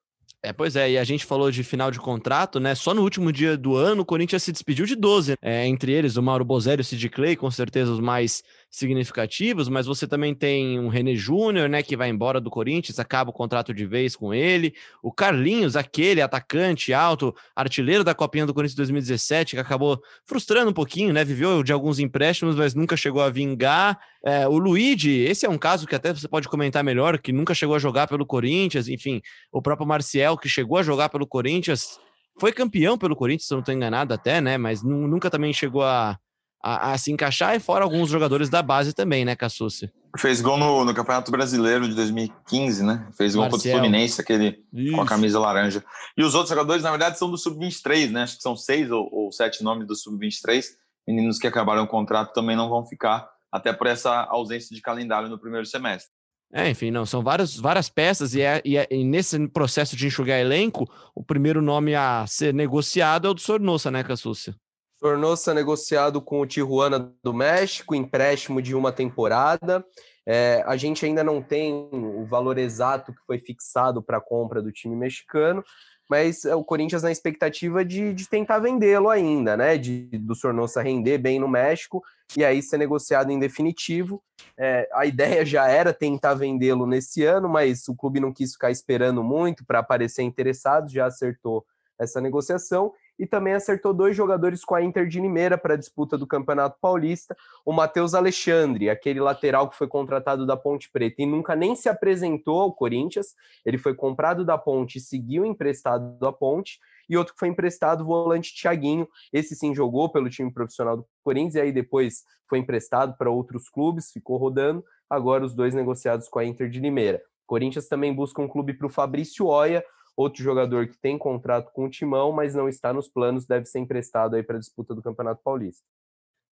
[0.46, 2.76] É, pois é, e a gente falou de final de contrato, né?
[2.76, 5.36] Só no último dia do ano, o Corinthians se despediu de 12.
[5.42, 8.44] É, entre eles, o Mauro Bozelli e o Sid Clay, com certeza os mais
[8.76, 13.30] significativos, mas você também tem um René Júnior, né, que vai embora do Corinthians, acaba
[13.30, 14.74] o contrato de vez com ele.
[15.02, 20.74] O Carlinhos, aquele atacante alto, artilheiro da Copinha do Corinthians 2017, que acabou frustrando um
[20.74, 21.24] pouquinho, né?
[21.24, 23.98] Viveu de alguns empréstimos, mas nunca chegou a vingar.
[24.26, 27.54] É, o Luigi, esse é um caso que até você pode comentar melhor, que nunca
[27.54, 31.98] chegou a jogar pelo Corinthians, enfim, o próprio Marcial, que chegou a jogar pelo Corinthians,
[32.38, 34.58] foi campeão pelo Corinthians, se eu não estou enganado até, né?
[34.58, 36.20] Mas nunca também chegou a,
[36.66, 39.92] a, a, se encaixar, e fora alguns jogadores da base também, né, Cassucci?
[40.18, 43.08] Fez gol no, no, Campeonato Brasileiro de 2015, né?
[43.16, 43.60] Fez gol Marcel.
[43.60, 44.96] contra o Fluminense, aquele Isso.
[44.96, 45.84] com a camisa laranja.
[46.18, 48.24] E os outros jogadores, na verdade, são do Sub-23, né?
[48.24, 50.64] Acho que são seis ou, ou sete nomes do Sub-23.
[51.08, 55.30] Meninos que acabaram o contrato também não vão ficar, até por essa ausência de calendário
[55.30, 56.12] no primeiro semestre.
[56.52, 60.08] É, enfim, não, são várias, várias peças e, é, e, é, e, nesse processo de
[60.08, 64.56] enxugar elenco, o primeiro nome a ser negociado é o do Sornossa, né, Cassúcia?
[65.00, 69.86] Tornou-se negociado com o Tijuana do México, empréstimo de uma temporada.
[70.26, 74.62] É, a gente ainda não tem o valor exato que foi fixado para a compra
[74.62, 75.64] do time mexicano,
[76.10, 79.78] mas é o Corinthians na expectativa de, de tentar vendê-lo ainda, né?
[79.78, 82.04] De, do Sornosa render bem no México
[82.38, 84.24] e aí ser negociado em definitivo.
[84.58, 88.72] É, a ideia já era tentar vendê-lo nesse ano, mas o clube não quis ficar
[88.72, 91.66] esperando muito para aparecer interessado, já acertou
[92.00, 96.18] essa negociação e também acertou dois jogadores com a Inter de Limeira para a disputa
[96.18, 101.26] do Campeonato Paulista, o Matheus Alexandre, aquele lateral que foi contratado da Ponte Preta e
[101.26, 106.32] nunca nem se apresentou ao Corinthians, ele foi comprado da Ponte e seguiu emprestado da
[106.32, 110.98] Ponte, e outro que foi emprestado, o volante Thiaguinho, esse sim jogou pelo time profissional
[110.98, 115.74] do Corinthians, e aí depois foi emprestado para outros clubes, ficou rodando, agora os dois
[115.74, 117.22] negociados com a Inter de Limeira.
[117.46, 119.84] Corinthians também busca um clube para o Fabrício Oia,
[120.16, 123.80] outro jogador que tem contrato com o Timão, mas não está nos planos, deve ser
[123.80, 125.84] emprestado aí para a disputa do Campeonato Paulista.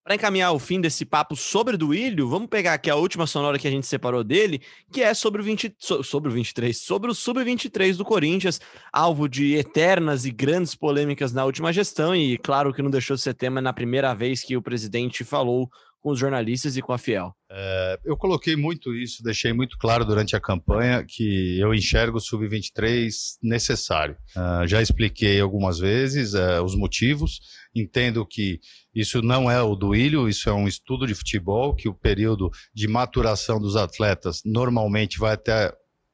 [0.04, 3.58] Para encaminhar o fim desse papo sobre o Duílio, vamos pegar aqui a última sonora
[3.58, 7.16] que a gente separou dele, que é sobre o, 20, sobre o 23, sobre o
[7.16, 8.60] sub-23 do Corinthians,
[8.92, 13.22] alvo de eternas e grandes polêmicas na última gestão, e claro que não deixou de
[13.22, 15.70] ser tema na primeira vez que o presidente falou
[16.04, 17.34] com os jornalistas e com a Fiel?
[17.50, 22.20] É, eu coloquei muito isso, deixei muito claro durante a campanha que eu enxergo o
[22.20, 23.10] Sub-23
[23.42, 24.18] necessário.
[24.36, 27.40] Uh, já expliquei algumas vezes uh, os motivos,
[27.74, 28.60] entendo que
[28.94, 32.88] isso não é o duílio, isso é um estudo de futebol, que o período de
[32.88, 35.74] maturação dos atletas normalmente vai até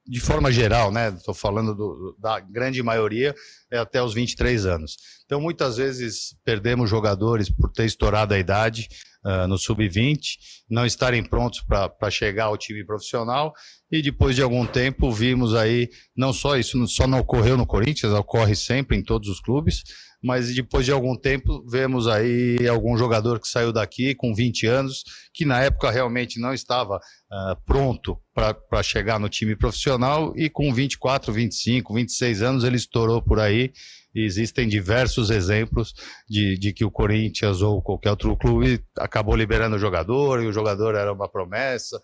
[0.10, 1.10] de forma geral, né?
[1.10, 3.36] Estou falando do, da grande maioria,
[3.72, 4.98] é até os 23 anos.
[5.26, 8.88] Então, muitas vezes perdemos jogadores por ter estourado a idade
[9.24, 13.54] uh, no sub-20, não estarem prontos para chegar ao time profissional.
[13.91, 18.12] E depois de algum tempo, vimos aí, não só isso, só não ocorreu no Corinthians,
[18.12, 19.84] ocorre sempre em todos os clubes,
[20.21, 25.03] mas depois de algum tempo vemos aí algum jogador que saiu daqui com 20 anos,
[25.34, 30.73] que na época realmente não estava uh, pronto para chegar no time profissional e com
[30.73, 33.71] 24, 25, 26 anos ele estourou por aí.
[34.13, 35.93] E existem diversos exemplos
[36.27, 40.51] de, de que o Corinthians ou qualquer outro clube acabou liberando o jogador e o
[40.51, 42.01] jogador era uma promessa,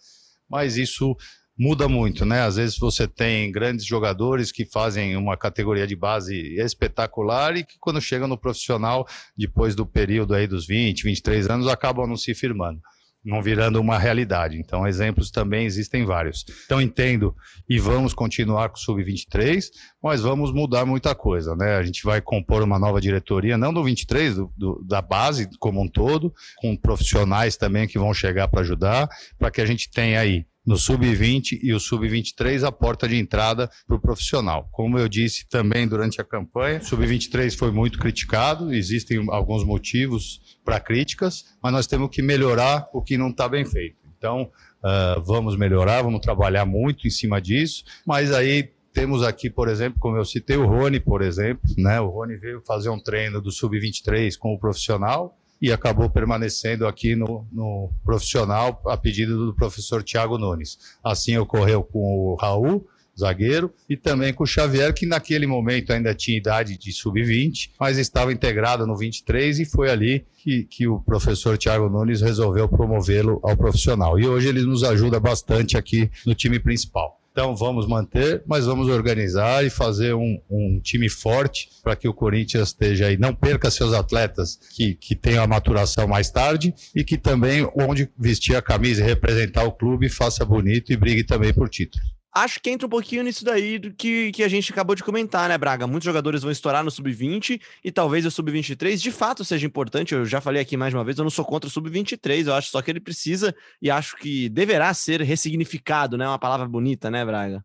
[0.48, 1.16] mas isso
[1.58, 2.42] muda muito, né?
[2.42, 7.78] Às vezes você tem grandes jogadores que fazem uma categoria de base espetacular e que
[7.80, 12.34] quando chegam no profissional, depois do período aí dos 20, 23 anos, acabam não se
[12.34, 12.82] firmando,
[13.24, 14.58] não virando uma realidade.
[14.58, 16.44] Então, exemplos também existem vários.
[16.66, 17.34] Então, entendo
[17.70, 19.64] e vamos continuar com o Sub-23,
[20.04, 21.78] mas vamos mudar muita coisa, né?
[21.78, 25.82] A gente vai compor uma nova diretoria, não do 23, do, do, da base como
[25.82, 29.08] um todo, com profissionais também que vão chegar para ajudar,
[29.40, 33.70] para que a gente tenha aí no sub-20 e o sub-23 a porta de entrada
[33.88, 34.68] para o profissional.
[34.72, 40.58] Como eu disse também durante a campanha, o sub-23 foi muito criticado, existem alguns motivos
[40.64, 43.98] para críticas, mas nós temos que melhorar o que não está bem feito.
[44.18, 44.50] Então,
[44.84, 50.00] uh, vamos melhorar, vamos trabalhar muito em cima disso, mas aí temos aqui, por exemplo,
[50.00, 52.00] como eu citei, o Rony, por exemplo, né?
[52.00, 57.16] O Rony veio fazer um treino do sub-23 com o profissional, e acabou permanecendo aqui
[57.16, 60.78] no, no profissional a pedido do professor Tiago Nunes.
[61.04, 62.86] Assim ocorreu com o Raul,
[63.18, 67.98] zagueiro, e também com o Xavier, que naquele momento ainda tinha idade de sub-20, mas
[67.98, 73.40] estava integrado no 23 e foi ali que, que o professor Tiago Nunes resolveu promovê-lo
[73.42, 74.20] ao profissional.
[74.20, 77.20] E hoje ele nos ajuda bastante aqui no time principal.
[77.36, 82.14] Então vamos manter, mas vamos organizar e fazer um, um time forte para que o
[82.14, 87.04] Corinthians esteja aí, não perca seus atletas que, que tenham a maturação mais tarde e
[87.04, 91.54] que também, onde vestir a camisa e representar o clube, faça bonito e brigue também
[91.54, 94.94] por título acho que entra um pouquinho nisso daí do que, que a gente acabou
[94.94, 95.88] de comentar, né, Braga?
[95.88, 100.14] Muitos jogadores vão estourar no sub-20 e talvez o sub-23 de fato seja importante.
[100.14, 102.70] Eu já falei aqui mais uma vez, eu não sou contra o sub-23, eu acho
[102.70, 106.28] só que ele precisa e acho que deverá ser ressignificado, né?
[106.28, 107.64] Uma palavra bonita, né, Braga?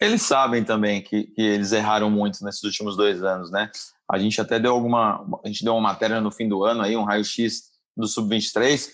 [0.00, 3.70] Eles sabem também que, que eles erraram muito nesses últimos dois anos, né?
[4.10, 5.24] A gente até deu alguma.
[5.42, 8.88] A gente deu uma matéria no fim do ano aí, um raio-x do sub-23.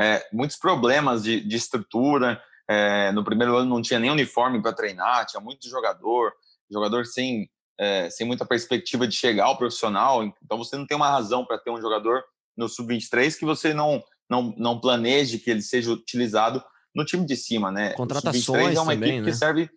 [0.00, 4.72] É, muitos problemas de, de estrutura, é, no primeiro ano não tinha nem uniforme para
[4.72, 6.32] treinar, tinha muito jogador,
[6.70, 10.24] jogador sem, é, sem muita perspectiva de chegar ao profissional.
[10.24, 12.22] Então você não tem uma razão para ter um jogador
[12.56, 16.62] no sub-23 que você não, não, não planeje que ele seja utilizado
[16.94, 17.94] no time de cima, né?
[17.94, 19.30] Contratações é uma também, equipe né?
[19.30, 19.70] que serve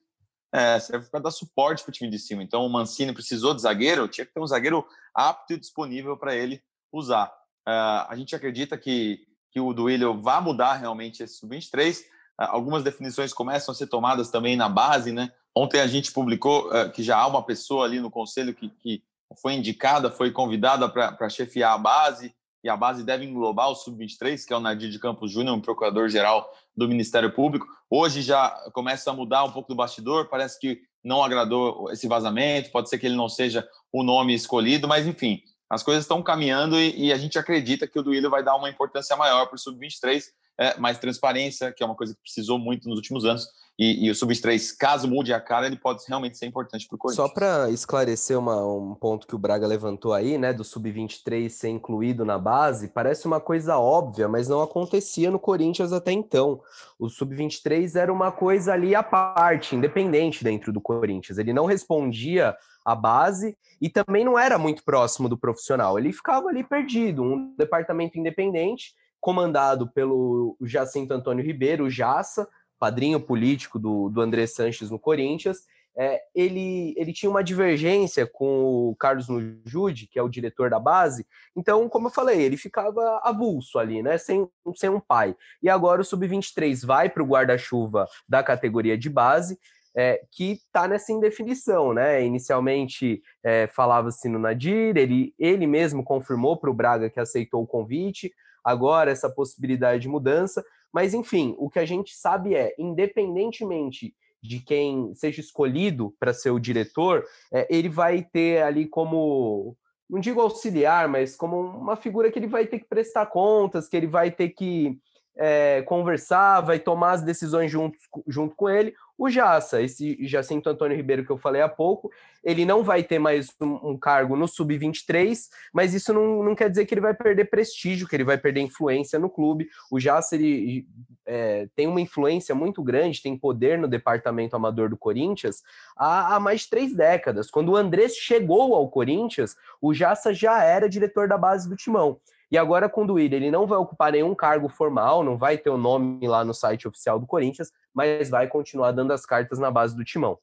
[0.54, 2.42] é, serve para dar suporte para o time de cima.
[2.42, 6.34] Então o Mancini precisou de zagueiro, tinha que ter um zagueiro apto e disponível para
[6.34, 6.62] ele
[6.94, 7.28] usar.
[7.68, 9.20] Uh, a gente acredita que,
[9.52, 12.04] que o Duílio vai mudar realmente esse sub-23
[12.38, 15.32] algumas definições começam a ser tomadas também na base, né?
[15.56, 19.04] Ontem a gente publicou uh, que já há uma pessoa ali no conselho que, que
[19.42, 24.44] foi indicada, foi convidada para chefiar a base, e a base deve englobar o Sub-23,
[24.44, 27.68] que é o Nadir de Campos Júnior, um procurador-geral do Ministério Público.
[27.88, 32.72] Hoje já começa a mudar um pouco do bastidor, parece que não agradou esse vazamento,
[32.72, 36.80] pode ser que ele não seja o nome escolhido, mas enfim, as coisas estão caminhando
[36.80, 39.60] e, e a gente acredita que o Duílio vai dar uma importância maior para o
[39.60, 40.24] Sub-23,
[40.58, 43.48] é, mais transparência, que é uma coisa que precisou muito nos últimos anos.
[43.78, 46.98] E, e o Sub-3, caso mude a cara, ele pode realmente ser importante para o
[46.98, 47.28] Corinthians.
[47.28, 51.70] Só para esclarecer uma, um ponto que o Braga levantou aí, né, do Sub-23 ser
[51.70, 56.62] incluído na base, parece uma coisa óbvia, mas não acontecia no Corinthians até então.
[56.98, 61.38] O Sub-23 era uma coisa ali à parte, independente dentro do Corinthians.
[61.38, 66.00] Ele não respondia à base e também não era muito próximo do profissional.
[66.00, 68.94] Ele ficava ali perdido, um departamento independente
[69.26, 75.62] comandado pelo Jacinto Antônio Ribeiro, o Jassa, padrinho político do, do André Sanches no Corinthians.
[75.98, 80.80] É, ele, ele tinha uma divergência com o Carlos Nujude, que é o diretor da
[80.80, 81.26] base.
[81.56, 84.16] Então, como eu falei, ele ficava avulso ali, né?
[84.20, 85.36] Sem, sem um pai.
[85.60, 89.58] E agora o Sub-23 vai para o guarda-chuva da categoria de base.
[89.98, 92.24] É, que está nessa indefinição, né?
[92.24, 97.68] Inicialmente é, falava-se no Nadir, ele, ele mesmo confirmou para o Braga que aceitou o
[97.68, 98.32] convite,
[98.66, 100.66] agora essa possibilidade de mudança.
[100.92, 106.52] Mas, enfim, o que a gente sabe é, independentemente de quem seja escolhido para ser
[106.52, 109.76] o diretor, é, ele vai ter ali como,
[110.10, 113.98] não digo auxiliar, mas como uma figura que ele vai ter que prestar contas, que
[113.98, 115.00] ele vai ter que
[115.38, 117.98] é, conversar, vai tomar as decisões junto,
[118.28, 118.94] junto com ele.
[119.18, 122.12] O Jaça, esse Jacinto Antônio Ribeiro que eu falei há pouco,
[122.44, 126.70] ele não vai ter mais um, um cargo no Sub-23, mas isso não, não quer
[126.70, 129.70] dizer que ele vai perder prestígio, que ele vai perder influência no clube.
[129.90, 130.86] O Jaça, ele
[131.26, 135.64] é, tem uma influência muito grande, tem poder no departamento amador do Corinthians
[135.96, 137.50] há, há mais de três décadas.
[137.50, 142.20] Quando o Andrés chegou ao Corinthians, o Jaça já era diretor da base do Timão.
[142.56, 145.70] E agora com o Duílio, ele não vai ocupar nenhum cargo formal, não vai ter
[145.70, 149.70] o nome lá no site oficial do Corinthians, mas vai continuar dando as cartas na
[149.70, 150.40] base do timão.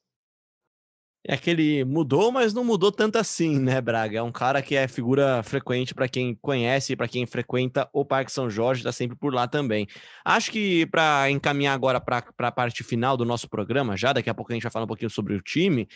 [1.25, 4.19] É que ele mudou, mas não mudou tanto assim, né, Braga?
[4.19, 8.31] É um cara que é figura frequente para quem conhece, para quem frequenta o Parque
[8.31, 9.87] São Jorge, está sempre por lá também.
[10.23, 14.35] Acho que para encaminhar agora para a parte final do nosso programa, já daqui a
[14.35, 15.87] pouco a gente vai falar um pouquinho sobre o time,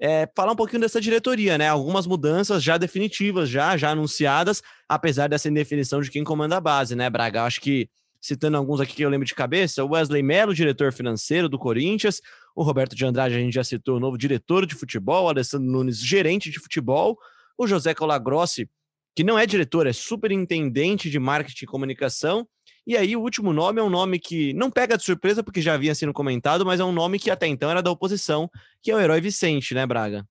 [0.00, 1.68] é, falar um pouquinho dessa diretoria, né?
[1.68, 6.94] Algumas mudanças já definitivas, já, já anunciadas, apesar dessa indefinição de quem comanda a base,
[6.94, 7.44] né, Braga?
[7.44, 7.88] Acho que,
[8.20, 12.20] citando alguns aqui que eu lembro de cabeça, o Wesley Mello, diretor financeiro do Corinthians,
[12.54, 15.70] o Roberto de Andrade, a gente já citou, o novo diretor de futebol, o Alessandro
[15.70, 17.18] Nunes, gerente de futebol,
[17.56, 18.68] o José Colagrossi,
[19.14, 22.46] que não é diretor, é superintendente de marketing e comunicação,
[22.86, 25.74] e aí, o último nome é um nome que não pega de surpresa, porque já
[25.74, 28.48] havia sido comentado, mas é um nome que até então era da oposição,
[28.80, 30.24] que é o Herói Vicente, né, Braga?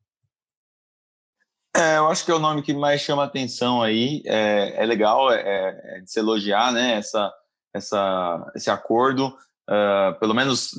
[1.75, 4.23] É, eu acho que é o nome que mais chama atenção aí.
[4.25, 6.93] É, é legal é, é, de se elogiar, né?
[6.93, 7.33] Essa,
[7.73, 9.27] essa, esse acordo,
[9.69, 10.71] uh, pelo menos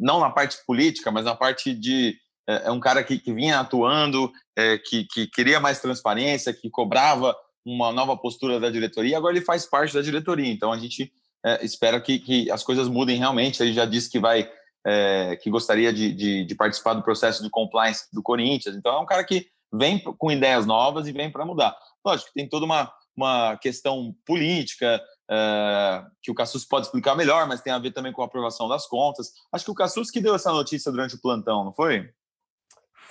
[0.00, 2.16] não na parte política, mas na parte de
[2.48, 6.70] é, é um cara que, que vinha atuando, é, que, que queria mais transparência, que
[6.70, 7.36] cobrava
[7.68, 11.12] uma nova postura da diretoria, agora ele faz parte da diretoria, então a gente
[11.44, 13.62] é, espera que, que, as coisas mudem realmente.
[13.62, 14.50] Ele já disse que vai,
[14.86, 19.00] é, que gostaria de, de, de, participar do processo de compliance do Corinthians, então é
[19.00, 21.76] um cara que vem com ideias novas e vem para mudar.
[22.04, 25.00] Lógico que tem toda uma, uma questão política,
[25.30, 28.66] é, que o Cassus pode explicar melhor, mas tem a ver também com a aprovação
[28.66, 29.30] das contas.
[29.52, 32.08] Acho que o Cassus que deu essa notícia durante o plantão, não foi?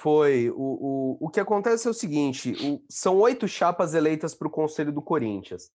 [0.07, 0.49] Foi.
[0.51, 4.51] O, o, o que acontece é o seguinte: o, são oito chapas eleitas para o
[4.51, 5.69] Conselho do Corinthians.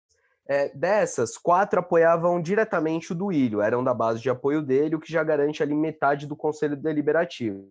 [0.48, 5.12] É, dessas, quatro apoiavam diretamente o Duílio, eram da base de apoio dele, o que
[5.12, 7.68] já garante ali metade do Conselho Deliberativo.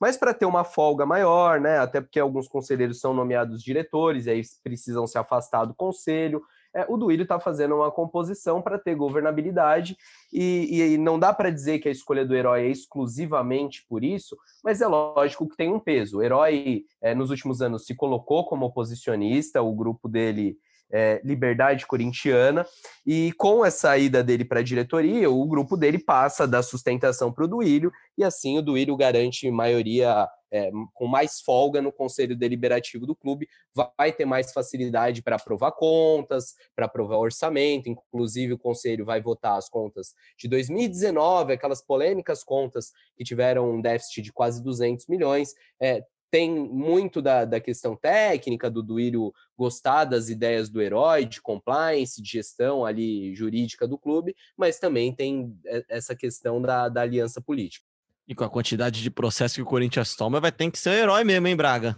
[0.00, 4.30] Mas para ter uma folga maior, né, até porque alguns conselheiros são nomeados diretores, e
[4.30, 6.42] aí precisam se afastar do conselho,
[6.74, 9.96] é, o Duílio está fazendo uma composição para ter governabilidade,
[10.32, 14.36] e, e não dá para dizer que a escolha do herói é exclusivamente por isso,
[14.62, 16.18] mas é lógico que tem um peso.
[16.18, 20.56] O herói, é, nos últimos anos, se colocou como oposicionista, o grupo dele
[20.90, 22.66] é, Liberdade Corintiana,
[23.06, 27.44] e com a saída dele para a diretoria, o grupo dele passa da sustentação para
[27.44, 33.06] o Duílio, e assim o Duílio garante maioria é, com mais folga no conselho deliberativo
[33.06, 33.48] do clube,
[33.96, 39.58] vai ter mais facilidade para aprovar contas, para aprovar orçamento, inclusive o conselho vai votar
[39.58, 45.54] as contas de 2019, aquelas polêmicas contas que tiveram um déficit de quase 200 milhões,
[45.80, 51.40] é, tem muito da, da questão técnica, do Duírio gostar das ideias do herói, de
[51.40, 55.56] compliance, de gestão ali jurídica do clube, mas também tem
[55.88, 57.84] essa questão da, da aliança política.
[58.26, 60.92] E com a quantidade de processo que o Corinthians toma, vai ter que ser o
[60.92, 61.96] herói mesmo, hein, Braga?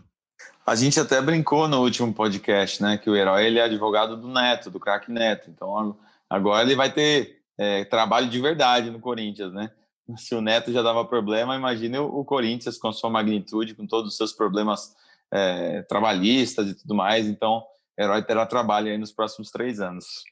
[0.65, 4.29] A gente até brincou no último podcast, né, que o herói ele é advogado do
[4.29, 5.51] Neto, do craque Neto.
[5.51, 9.71] Então agora ele vai ter é, trabalho de verdade no Corinthians, né?
[10.17, 14.17] Se o Neto já dava problema, imagine o, Corinthians com sua magnitude, com todos os
[14.17, 14.95] seus problemas
[15.31, 17.27] é, trabalhistas e tudo mais.
[17.27, 17.65] Então,
[17.99, 20.25] o herói terá trabalho aí nos próximos três anos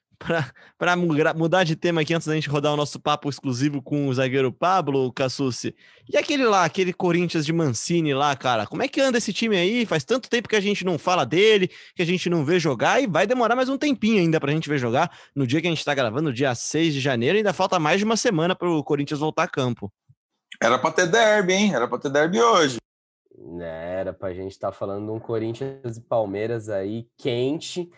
[0.76, 4.14] para mudar de tema aqui antes da gente rodar o nosso papo exclusivo com o
[4.14, 5.74] zagueiro Pablo Cassucci.
[6.12, 9.56] E aquele lá, aquele Corinthians de Mancini lá, cara, como é que anda esse time
[9.56, 9.86] aí?
[9.86, 13.00] Faz tanto tempo que a gente não fala dele, que a gente não vê jogar
[13.00, 15.10] e vai demorar mais um tempinho ainda pra gente ver jogar.
[15.34, 17.98] No dia que a gente tá gravando, no dia 6 de janeiro, ainda falta mais
[17.98, 19.92] de uma semana para o Corinthians voltar a campo.
[20.60, 21.74] Era para ter derby, hein?
[21.74, 22.78] Era para ter derby hoje.
[23.60, 27.88] É, era pra gente estar tá falando de um Corinthians e Palmeiras aí quente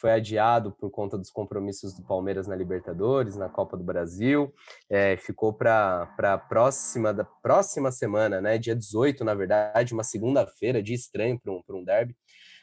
[0.00, 4.52] foi adiado por conta dos compromissos do Palmeiras na Libertadores, na Copa do Brasil.
[4.88, 8.56] É, ficou para a próxima, da próxima semana, né?
[8.56, 12.16] Dia 18, na verdade, uma segunda-feira, dia estranho para um, um derby.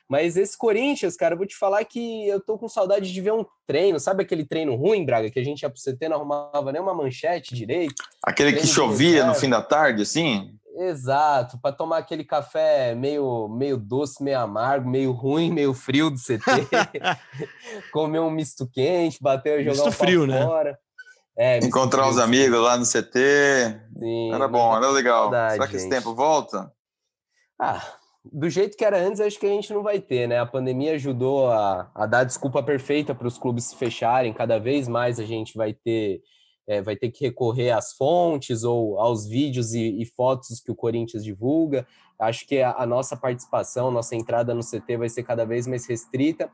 [0.10, 3.34] Mas esse Corinthians, cara, eu vou te falar que eu tô com saudade de ver
[3.34, 4.00] um treino.
[4.00, 6.94] Sabe aquele treino ruim, Braga, que a gente ia pro CT, não arrumava nem uma
[6.94, 8.02] manchete direito?
[8.24, 10.58] Aquele que chovia no fim da tarde, assim?
[10.80, 16.18] Exato, para tomar aquele café meio, meio doce, meio amargo, meio ruim, meio frio do
[16.18, 16.40] CT.
[17.92, 20.46] Comer um misto quente, bater, jogar misto um frio, né?
[20.46, 20.78] fora.
[21.36, 23.82] É, Encontrar frio, os amigos lá no CT.
[23.98, 25.24] Sim, era bom, era legal.
[25.24, 25.82] Saudade, Será que gente.
[25.82, 26.72] esse tempo volta?
[27.60, 27.82] Ah,
[28.24, 30.40] do jeito que era antes, acho que a gente não vai ter, né?
[30.40, 34.32] A pandemia ajudou a, a dar a desculpa perfeita para os clubes se fecharem.
[34.32, 36.22] Cada vez mais a gente vai ter
[36.68, 40.76] é, vai ter que recorrer às fontes ou aos vídeos e, e fotos que o
[40.76, 41.88] Corinthians divulga.
[42.20, 45.86] Acho que a, a, nossa participação, nossa entrada no CT vai ser cada vez mais
[45.86, 46.52] restrita.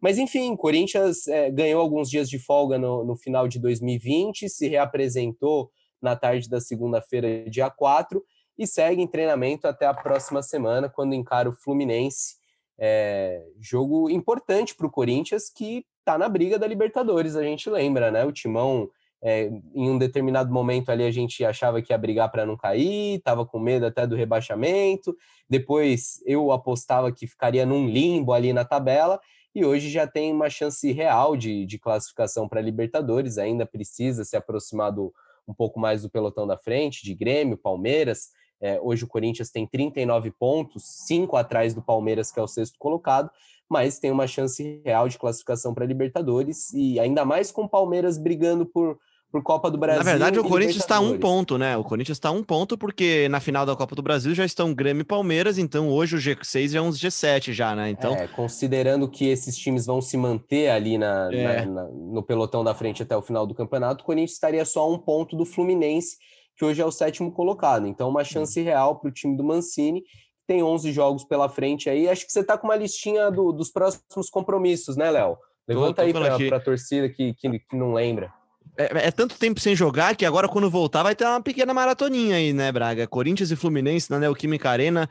[0.00, 4.68] Mas, enfim, Corinthians é, ganhou alguns dias de folga no, no final de 2020, se
[4.68, 8.22] reapresentou na tarde da segunda-feira, dia 4,
[8.58, 12.36] e segue em treinamento até a próxima semana, quando encara o Fluminense.
[12.78, 18.10] É, jogo importante para o Corinthians, que está na briga da Libertadores, a gente lembra,
[18.10, 18.24] né?
[18.24, 18.88] O Timão
[19.22, 23.16] é, em um determinado momento ali a gente achava que ia brigar para não cair,
[23.16, 25.16] estava com medo até do rebaixamento.
[25.48, 29.20] Depois eu apostava que ficaria num limbo ali na tabela
[29.54, 33.38] e hoje já tem uma chance real de, de classificação para Libertadores.
[33.38, 35.12] Ainda precisa se aproximar do,
[35.48, 38.28] um pouco mais do pelotão da frente, de Grêmio, Palmeiras.
[38.60, 42.78] É, hoje o Corinthians tem 39 pontos, cinco atrás do Palmeiras, que é o sexto
[42.78, 43.30] colocado,
[43.68, 48.16] mas tem uma chance real de classificação para Libertadores e ainda mais com o Palmeiras
[48.16, 48.98] brigando por,
[49.30, 50.04] por Copa do Brasil.
[50.04, 51.76] Na verdade, o Corinthians está um ponto, né?
[51.76, 55.02] O Corinthians está um ponto porque na final da Copa do Brasil já estão Grêmio
[55.02, 57.90] e Palmeiras, então hoje o G6 já é uns G7 já, né?
[57.90, 61.66] Então, é, considerando que esses times vão se manter ali na, é.
[61.66, 64.90] na, na, no pelotão da frente até o final do campeonato, o Corinthians estaria só
[64.90, 66.16] um ponto do Fluminense,
[66.56, 67.86] que hoje é o sétimo colocado.
[67.86, 70.02] Então, uma chance real para o time do Mancini
[70.46, 72.08] tem 11 jogos pela frente aí.
[72.08, 75.36] Acho que você está com uma listinha do, dos próximos compromissos, né, Léo?
[75.68, 78.32] Levanta tô, tô aí para a torcida que, que, que, não lembra.
[78.76, 82.36] É, é, tanto tempo sem jogar que agora, quando voltar, vai ter uma pequena maratoninha
[82.36, 83.06] aí, né, Braga?
[83.06, 85.08] Corinthians e Fluminense na Neoquímica Arena.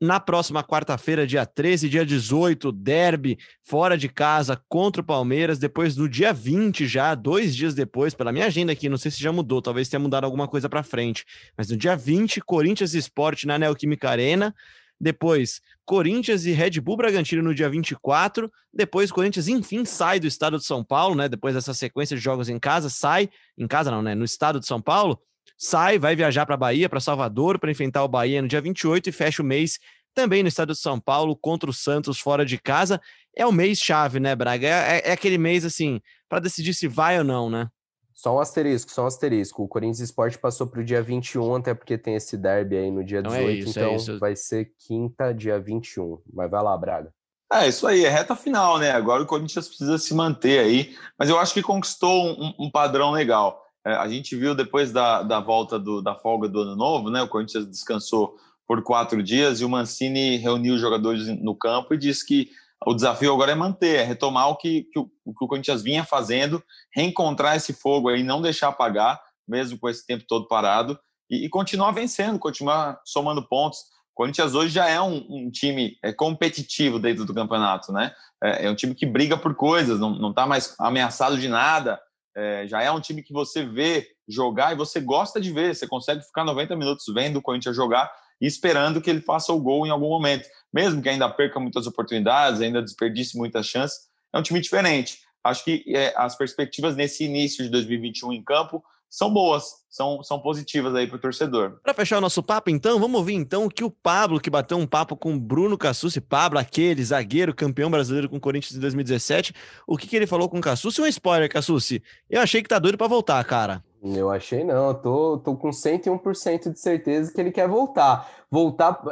[0.00, 5.58] Na próxima quarta-feira, dia 13, dia 18, derby fora de casa contra o Palmeiras.
[5.58, 9.20] Depois, no dia 20, já, dois dias depois, pela minha agenda aqui, não sei se
[9.20, 11.24] já mudou, talvez tenha mudado alguma coisa para frente.
[11.56, 14.54] Mas no dia 20, Corinthians Esporte na Neoquímica Arena.
[15.00, 18.50] Depois, Corinthians e Red Bull Bragantino no dia 24.
[18.72, 21.28] Depois, Corinthians, enfim, sai do estado de São Paulo, né?
[21.28, 23.28] Depois dessa sequência de jogos em casa, sai.
[23.56, 24.14] Em casa, não, né?
[24.14, 25.20] No estado de São Paulo.
[25.58, 29.12] Sai, vai viajar para Bahia, para Salvador, para enfrentar o Bahia no dia 28 e
[29.12, 29.80] fecha o mês
[30.14, 33.00] também no estado de São Paulo, contra o Santos fora de casa.
[33.36, 34.66] É o mês chave, né, Braga?
[34.66, 37.68] É, é, é aquele mês, assim, para decidir se vai ou não, né?
[38.14, 39.62] Só um asterisco, só um asterisco.
[39.62, 43.04] O Corinthians Esporte passou para o dia 21, até porque tem esse derby aí no
[43.04, 44.18] dia 18, então, é isso, então é isso.
[44.18, 46.20] vai ser quinta, dia 21.
[46.32, 47.12] Mas vai lá, Braga.
[47.52, 48.90] É, isso aí, é reta final, né?
[48.90, 53.12] Agora o Corinthians precisa se manter aí, mas eu acho que conquistou um, um padrão
[53.12, 53.64] legal.
[53.88, 57.22] É, a gente viu depois da, da volta do, da folga do ano novo, né?
[57.22, 58.36] O Corinthians descansou
[58.66, 62.50] por quatro dias e o Mancini reuniu os jogadores no campo e disse que
[62.86, 66.04] o desafio agora é manter, é retomar o que, que, o, que o Corinthians vinha
[66.04, 66.62] fazendo,
[66.94, 69.18] reencontrar esse fogo aí, não deixar apagar,
[69.48, 70.98] mesmo com esse tempo todo parado,
[71.30, 73.78] e, e continuar vencendo, continuar somando pontos.
[74.12, 78.12] O Corinthians hoje já é um, um time é, competitivo dentro do campeonato, né?
[78.44, 81.98] É, é, um time que briga por coisas, não está mais ameaçado de nada.
[82.36, 85.74] É, já é um time que você vê jogar e você gosta de ver.
[85.74, 88.10] Você consegue ficar 90 minutos vendo o Corinthians jogar
[88.40, 90.48] e esperando que ele faça o gol em algum momento.
[90.72, 93.98] Mesmo que ainda perca muitas oportunidades, ainda desperdice muitas chances,
[94.32, 95.18] é um time diferente.
[95.42, 100.38] Acho que é, as perspectivas nesse início de 2021 em campo são boas, são, são
[100.40, 101.78] positivas aí para o torcedor.
[101.82, 104.76] Para fechar o nosso papo, então, vamos ouvir então o que o Pablo, que bateu
[104.76, 109.54] um papo com Bruno Cassucci, Pablo, aquele zagueiro campeão brasileiro com o Corinthians em 2017,
[109.86, 111.00] o que, que ele falou com o Cassucci?
[111.00, 112.02] Um spoiler, Cassucci.
[112.28, 113.82] Eu achei que tá doido para voltar, cara.
[114.02, 118.30] Eu achei não, eu tô, tô com 101% de certeza que ele quer voltar.
[118.50, 119.02] Voltar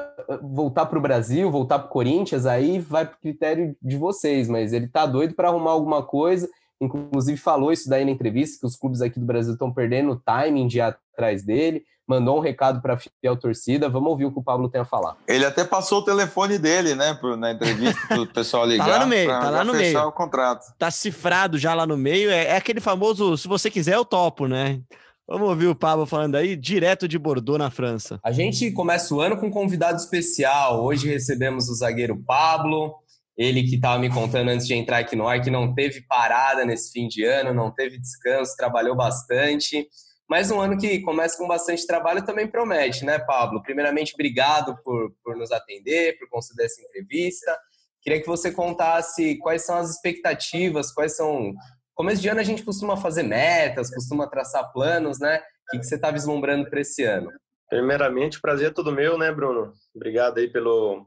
[0.43, 4.73] voltar para o Brasil, voltar para o Corinthians, aí vai para critério de vocês, mas
[4.73, 6.49] ele tá doido para arrumar alguma coisa.
[6.81, 10.17] Inclusive falou isso daí na entrevista, que os clubes aqui do Brasil estão perdendo o
[10.17, 13.89] timing de ir atrás dele mandou um recado para a fiel torcida.
[13.89, 15.17] Vamos ouvir o que o Pablo tem a falar.
[15.27, 18.87] Ele até passou o telefone dele, né, na entrevista para o pessoal ligar.
[18.87, 20.07] tá lá no meio, tá lá no meio.
[20.07, 20.73] o contrato.
[20.79, 22.31] Tá cifrado já lá no meio.
[22.31, 24.81] É, é, aquele famoso, se você quiser, eu topo, né?
[25.29, 28.21] Vamos ouvir o Pablo falando aí, direto de Bordeaux, na França.
[28.23, 30.85] A gente começa o ano com um convidado especial.
[30.85, 32.95] Hoje recebemos o zagueiro Pablo.
[33.37, 36.65] Ele que estava me contando antes de entrar aqui no ar que não teve parada
[36.65, 39.87] nesse fim de ano, não teve descanso, trabalhou bastante.
[40.29, 43.63] Mas um ano que começa com bastante trabalho também promete, né, Pablo?
[43.63, 47.57] Primeiramente, obrigado por, por nos atender, por conceder essa entrevista.
[48.03, 51.53] Queria que você contasse quais são as expectativas, quais são.
[51.95, 55.39] Começo de ano a gente costuma fazer metas, costuma traçar planos, né?
[55.69, 57.31] O que, que você está vislumbrando para esse ano?
[57.69, 59.73] Primeiramente, prazer é todo meu, né, Bruno?
[59.95, 61.07] Obrigado aí pelo,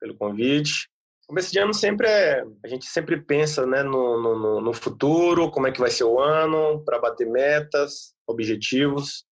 [0.00, 0.89] pelo convite.
[1.30, 2.42] Começo de ano sempre é.
[2.64, 6.18] A gente sempre pensa né, no, no, no futuro, como é que vai ser o
[6.18, 9.24] ano, para bater metas objetivos,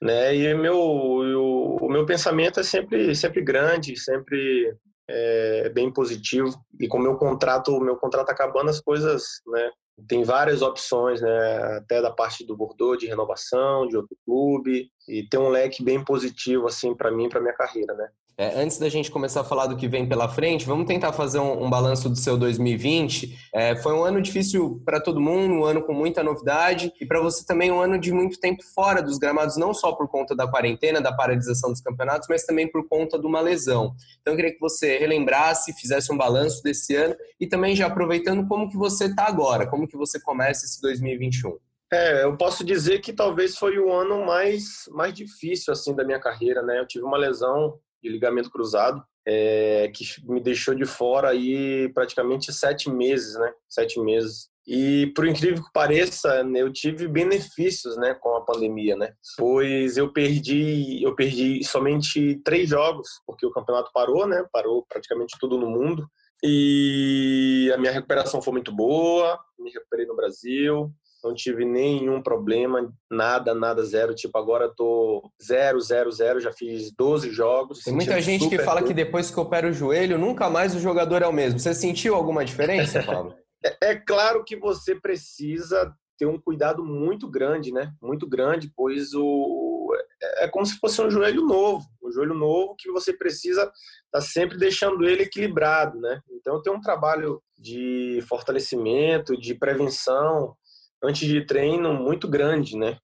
[0.00, 0.32] né?
[0.32, 4.72] E meu, o, o meu pensamento é sempre, sempre grande, sempre
[5.08, 6.54] é, bem positivo.
[6.78, 9.70] E com o meu contrato, meu contrato acabando, as coisas, né?
[10.06, 11.78] Tem várias opções, né?
[11.78, 16.04] Até da parte do Bordeaux de renovação, de outro clube e tem um leque bem
[16.04, 18.08] positivo assim para mim, para minha carreira, né?
[18.40, 21.38] É, antes da gente começar a falar do que vem pela frente, vamos tentar fazer
[21.38, 23.38] um, um balanço do seu 2020.
[23.52, 27.20] É, foi um ano difícil para todo mundo, um ano com muita novidade, e para
[27.20, 30.48] você também um ano de muito tempo fora dos gramados, não só por conta da
[30.48, 33.94] quarentena, da paralisação dos campeonatos, mas também por conta de uma lesão.
[34.22, 38.48] Então eu queria que você relembrasse, fizesse um balanço desse ano e também já aproveitando
[38.48, 41.58] como que você está agora, como que você começa esse 2021.
[41.92, 46.18] É, eu posso dizer que talvez foi o ano mais, mais difícil assim da minha
[46.18, 46.78] carreira, né?
[46.78, 52.52] Eu tive uma lesão de ligamento cruzado, é, que me deixou de fora aí praticamente
[52.52, 53.52] sete meses, né?
[53.68, 54.48] Sete meses.
[54.66, 59.12] E por incrível que pareça, né, eu tive benefícios, né, com a pandemia, né?
[59.36, 64.44] Pois eu perdi, eu perdi somente três jogos, porque o campeonato parou, né?
[64.52, 66.06] Parou praticamente tudo no mundo.
[66.42, 70.90] E a minha recuperação foi muito boa, me recuperei no Brasil,
[71.22, 74.14] não tive nenhum problema, nada, nada, zero.
[74.14, 77.80] Tipo, agora eu tô zero, zero, zero, já fiz 12 jogos.
[77.80, 81.22] Tem muita gente que fala que depois que opera o joelho, nunca mais o jogador
[81.22, 81.58] é o mesmo.
[81.58, 83.34] Você sentiu alguma diferença, Paulo?
[83.64, 87.92] é, é claro que você precisa ter um cuidado muito grande, né?
[88.02, 92.74] Muito grande, pois o é, é como se fosse um joelho novo, um joelho novo
[92.78, 93.72] que você precisa estar
[94.12, 96.20] tá sempre deixando ele equilibrado, né?
[96.30, 100.54] Então tem um trabalho de fortalecimento, de prevenção,
[101.02, 102.98] antes de treino muito grande, né?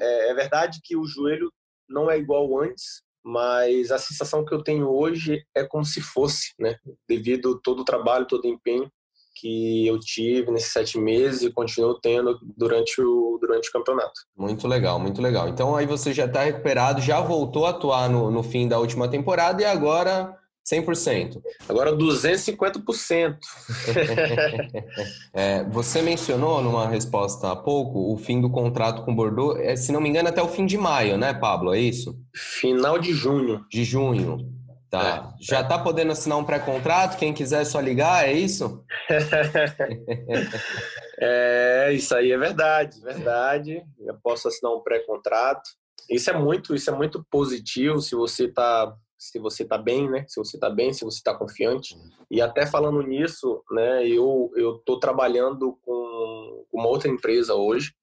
[0.00, 1.50] É, é, verdade que o joelho
[1.88, 6.52] não é igual antes, mas a sensação que eu tenho hoje é como se fosse,
[6.58, 6.76] né?
[7.08, 8.90] Devido todo o trabalho, todo o empenho
[9.38, 14.12] que eu tive nesses sete meses e continuo tendo durante o, durante o campeonato.
[14.34, 15.48] Muito legal, muito legal.
[15.48, 19.08] Então aí você já está recuperado, já voltou a atuar no, no fim da última
[19.08, 20.34] temporada e agora
[20.70, 21.40] 100%.
[21.68, 23.38] Agora 250%.
[25.32, 29.76] é, você mencionou numa resposta há pouco o fim do contrato com o Bordeaux, é,
[29.76, 31.72] se não me engano, até o fim de maio, né, Pablo?
[31.72, 32.18] É isso?
[32.34, 33.64] Final de junho.
[33.70, 34.56] De junho.
[34.90, 35.32] Tá.
[35.38, 35.64] É, Já é.
[35.64, 37.16] tá podendo assinar um pré-contrato?
[37.16, 38.84] Quem quiser é só ligar, é isso?
[41.20, 43.82] é, isso aí é verdade, verdade.
[44.00, 45.70] Eu posso assinar um pré-contrato.
[46.10, 50.24] Isso é muito, isso é muito positivo se você tá se você está bem, né?
[50.28, 51.96] Se você está bem, se você está confiante.
[52.30, 54.06] E até falando nisso, né?
[54.06, 57.94] Eu eu estou trabalhando com uma outra empresa hoje,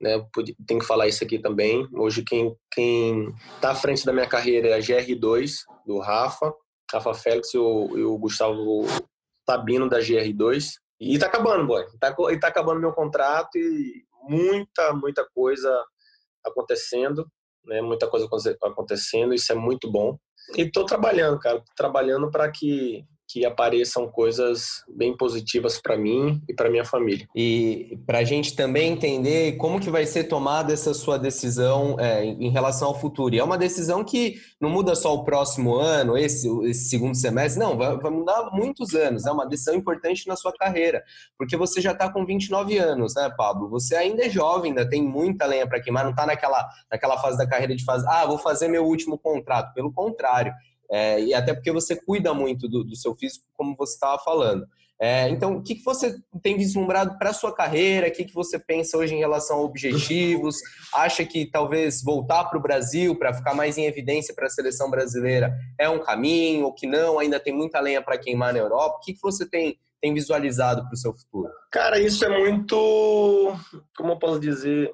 [0.00, 0.24] né?
[0.66, 1.88] Tem que falar isso aqui também.
[1.92, 6.54] Hoje quem quem está à frente da minha carreira é a GR2 do Rafa,
[6.92, 8.84] Rafa Félix e o, e o Gustavo
[9.48, 10.74] Sabino da GR2.
[11.00, 11.84] E está acabando, boy.
[11.98, 15.84] Tá, e tá acabando meu contrato e muita muita coisa
[16.44, 17.26] acontecendo,
[17.64, 17.82] né?
[17.82, 18.28] Muita coisa
[18.62, 19.34] acontecendo.
[19.34, 20.16] Isso é muito bom.
[20.56, 26.54] E estou trabalhando, cara, trabalhando para que que apareçam coisas bem positivas para mim e
[26.54, 27.28] para minha família.
[27.32, 32.24] E para a gente também entender como que vai ser tomada essa sua decisão é,
[32.24, 33.32] em relação ao futuro.
[33.32, 37.62] E é uma decisão que não muda só o próximo ano, esse, esse segundo semestre,
[37.62, 39.24] não, vai, vai, mudar muitos anos.
[39.24, 41.04] É uma decisão importante na sua carreira,
[41.38, 43.68] porque você já está com 29 anos, né, Pablo?
[43.68, 47.38] Você ainda é jovem, ainda tem muita lenha para queimar, não está naquela, naquela fase
[47.38, 49.72] da carreira de fazer, ah, vou fazer meu último contrato.
[49.72, 50.52] Pelo contrário,
[50.90, 54.66] é, e até porque você cuida muito do, do seu físico, como você estava falando.
[55.02, 58.08] É, então, o que, que você tem vislumbrado para a sua carreira?
[58.08, 60.56] O que, que você pensa hoje em relação a objetivos?
[60.92, 64.90] Acha que talvez voltar para o Brasil para ficar mais em evidência para a seleção
[64.90, 68.96] brasileira é um caminho, ou que não, ainda tem muita lenha para queimar na Europa?
[68.96, 71.50] O que, que você tem, tem visualizado para o seu futuro?
[71.70, 73.56] Cara, isso é muito.
[73.96, 74.92] Como eu posso dizer?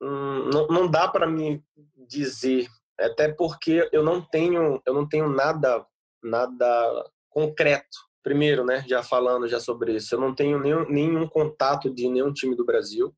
[0.00, 1.60] Hum, não, não dá para me
[2.08, 2.68] dizer
[3.00, 5.84] até porque eu não tenho eu não tenho nada
[6.22, 7.98] nada concreto.
[8.22, 12.32] Primeiro né já falando já sobre isso eu não tenho nenhum, nenhum contato de nenhum
[12.32, 13.14] time do Brasil.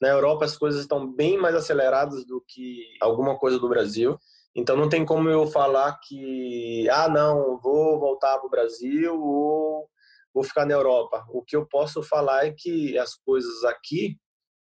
[0.00, 4.18] Na Europa as coisas estão bem mais aceleradas do que alguma coisa do Brasil.
[4.54, 9.88] Então não tem como eu falar que ah não vou voltar para o Brasil ou
[10.34, 11.24] vou ficar na Europa.
[11.30, 14.16] O que eu posso falar é que as coisas aqui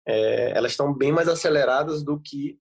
[0.07, 2.57] é, elas estão bem mais aceleradas do que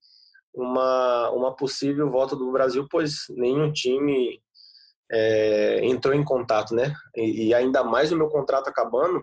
[0.57, 4.41] uma, uma possível volta do Brasil, pois nenhum time
[5.13, 6.95] é, entrou em contato, né?
[7.15, 9.23] E, e, ainda mais o meu contrato acabando,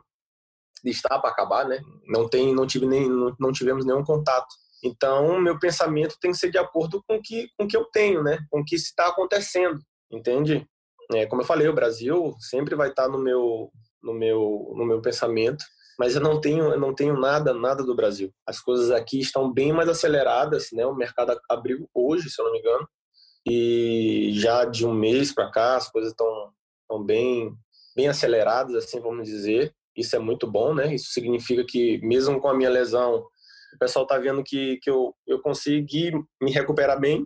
[0.86, 1.82] está para acabar, né?
[2.06, 4.48] Não tem, não tive nem, não, não tivemos nenhum contato.
[4.84, 8.38] Então, meu pensamento tem que ser de acordo com que, com que eu tenho, né?
[8.52, 9.80] Com o que está acontecendo,
[10.12, 10.68] entende?
[11.14, 13.72] É, como eu falei, o Brasil sempre vai estar no meu,
[14.02, 15.64] no meu, no meu pensamento
[15.98, 18.34] mas eu não tenho, eu não tenho nada, nada do Brasil.
[18.48, 20.86] As coisas aqui estão bem mais aceleradas, né?
[20.86, 22.88] O mercado abriu hoje, se eu não me engano,
[23.48, 27.54] e já de um mês para cá as coisas estão, estão bem,
[27.96, 29.74] bem aceleradas, assim vamos dizer.
[29.96, 30.94] Isso é muito bom, né?
[30.94, 33.26] Isso significa que mesmo com a minha lesão,
[33.74, 37.26] o pessoal está vendo que, que eu, eu consegui me recuperar bem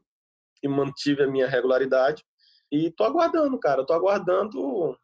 [0.61, 2.23] e mantive a minha regularidade.
[2.71, 3.85] E tô aguardando, cara.
[3.85, 4.97] Tô aguardando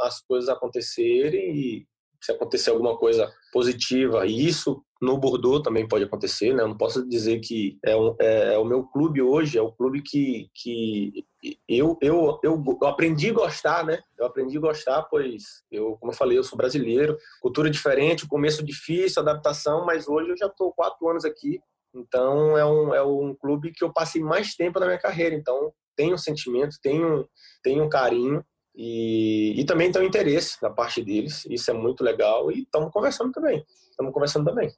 [0.00, 1.86] as coisas acontecerem e
[2.20, 6.62] se acontecer alguma coisa positiva, e isso no Bordeaux também pode acontecer, né?
[6.62, 9.72] Eu não posso dizer que é, um, é, é, o meu clube hoje, é o
[9.72, 11.24] clube que, que
[11.68, 14.00] eu, eu, eu, eu, aprendi a gostar, né?
[14.18, 18.64] Eu aprendi a gostar, pois eu, como eu falei, eu sou brasileiro, cultura diferente, começo
[18.64, 21.60] difícil, adaptação, mas hoje eu já estou quatro anos aqui,
[21.94, 25.72] então é um, é um clube que eu passei mais tempo na minha carreira, então
[25.96, 27.28] tenho um sentimento, tenho,
[27.62, 28.44] tenho um carinho,
[28.80, 32.92] e, e também tem o interesse da parte deles, isso é muito legal e estamos
[32.92, 33.66] conversando também.
[33.90, 34.72] Estamos conversando também.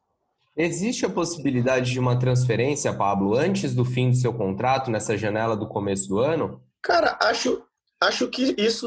[0.57, 5.55] Existe a possibilidade de uma transferência, Pablo, antes do fim do seu contrato, nessa janela
[5.55, 6.65] do começo do ano?
[6.83, 7.63] Cara, acho,
[8.01, 8.87] acho que isso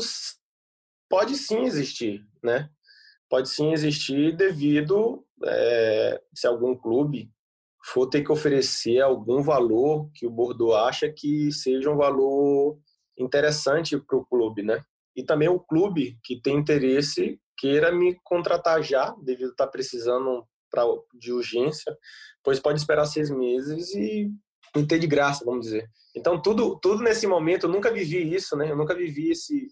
[1.08, 2.68] pode sim existir, né?
[3.30, 7.32] Pode sim existir devido é, se algum clube
[7.86, 12.80] for ter que oferecer algum valor que o Bordeaux acha que seja um valor
[13.16, 14.84] interessante para o clube, né?
[15.16, 20.84] E também o clube que tem interesse queira me contratar já, devido estar precisando pra,
[21.14, 21.96] de urgência,
[22.44, 24.32] pois pode esperar seis meses e
[24.76, 25.88] me ter de graça, vamos dizer.
[26.16, 28.72] Então, tudo, tudo nesse momento, eu nunca vivi isso, né?
[28.72, 29.68] Eu nunca vivi esse,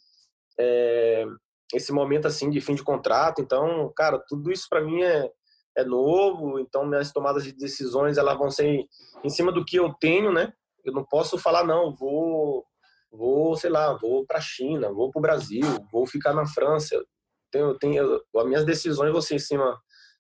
[0.60, 1.26] é,
[1.74, 3.42] esse momento assim de fim de contrato.
[3.42, 5.30] Então, cara, tudo isso para mim é,
[5.78, 6.60] é novo.
[6.60, 8.86] Então, minhas tomadas de decisões elas vão ser
[9.24, 10.54] em cima do que eu tenho, né?
[10.84, 12.66] Eu não posso falar, não, vou
[13.12, 17.04] vou, sei lá, vou para a China, vou para o Brasil, vou ficar na França.
[17.52, 19.78] Tenho, tenho, as minhas decisões vão ser em cima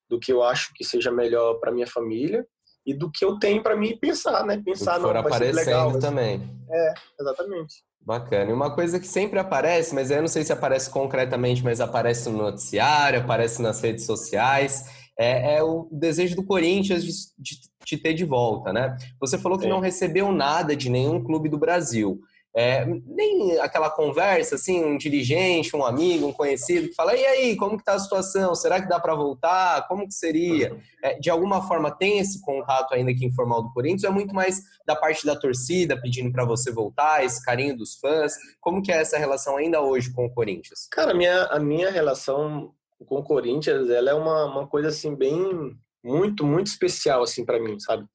[0.09, 2.45] do que eu acho que seja melhor para minha família
[2.85, 4.61] e do que eu tenho para mim pensar, né?
[4.63, 6.41] Pensar vai aparecendo legal, também.
[6.69, 7.75] É, exatamente.
[8.01, 8.49] Bacana.
[8.49, 12.29] E uma coisa que sempre aparece, mas eu não sei se aparece concretamente, mas aparece
[12.29, 14.85] no noticiário, aparece nas redes sociais,
[15.17, 18.97] é, é o desejo do Corinthians de, de, te ter de volta, né?
[19.19, 19.69] Você falou que é.
[19.69, 22.19] não recebeu nada de nenhum clube do Brasil.
[22.53, 27.55] É, nem aquela conversa, assim, um dirigente, um amigo, um conhecido, que fala, e aí,
[27.55, 28.53] como que tá a situação?
[28.53, 29.87] Será que dá para voltar?
[29.87, 30.77] Como que seria?
[31.01, 34.03] É, de alguma forma tem esse contato ainda que informal do Corinthians?
[34.03, 38.33] É muito mais da parte da torcida pedindo para você voltar, esse carinho dos fãs?
[38.59, 40.87] Como que é essa relação ainda hoje com o Corinthians?
[40.91, 42.73] Cara, a minha, a minha relação
[43.05, 45.75] com o Corinthians, ela é uma, uma coisa, assim, bem...
[46.03, 48.07] Muito, muito especial, assim, para mim, sabe?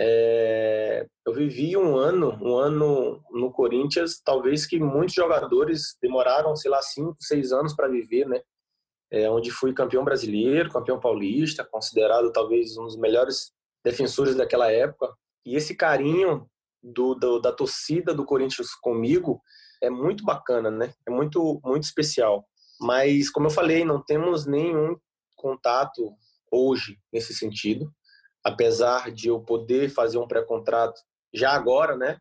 [0.00, 6.70] É, eu vivi um ano, um ano no Corinthians, talvez que muitos jogadores demoraram, sei
[6.70, 8.40] lá, cinco, seis anos para viver, né?
[9.10, 13.52] É, onde fui campeão brasileiro, campeão paulista, considerado talvez um dos melhores
[13.84, 15.14] defensores daquela época.
[15.46, 16.48] E esse carinho
[16.82, 19.40] do, do, da torcida do Corinthians comigo
[19.80, 20.92] é muito bacana, né?
[21.06, 22.44] É muito, muito especial.
[22.80, 24.96] Mas, como eu falei, não temos nenhum
[25.36, 26.12] contato
[26.50, 27.92] hoje nesse sentido
[28.44, 31.00] apesar de eu poder fazer um pré-contrato
[31.32, 32.18] já agora, né,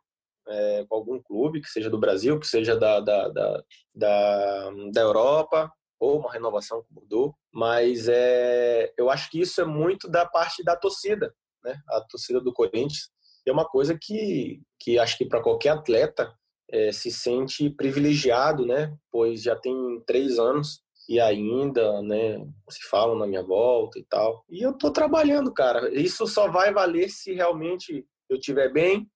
[0.47, 3.63] é, com algum clube, que seja do Brasil, que seja da, da, da,
[3.93, 9.61] da, da Europa, ou uma renovação com o Bordeaux, mas é, eu acho que isso
[9.61, 13.09] é muito da parte da torcida, né, a torcida do Corinthians,
[13.45, 16.33] é uma coisa que, que acho que para qualquer atleta
[16.69, 20.81] é, se sente privilegiado, né, pois já tem três anos
[21.13, 24.43] e ainda, né, se falam na minha volta e tal.
[24.49, 25.93] E eu tô trabalhando, cara.
[25.93, 29.07] Isso só vai valer se realmente eu tiver bem,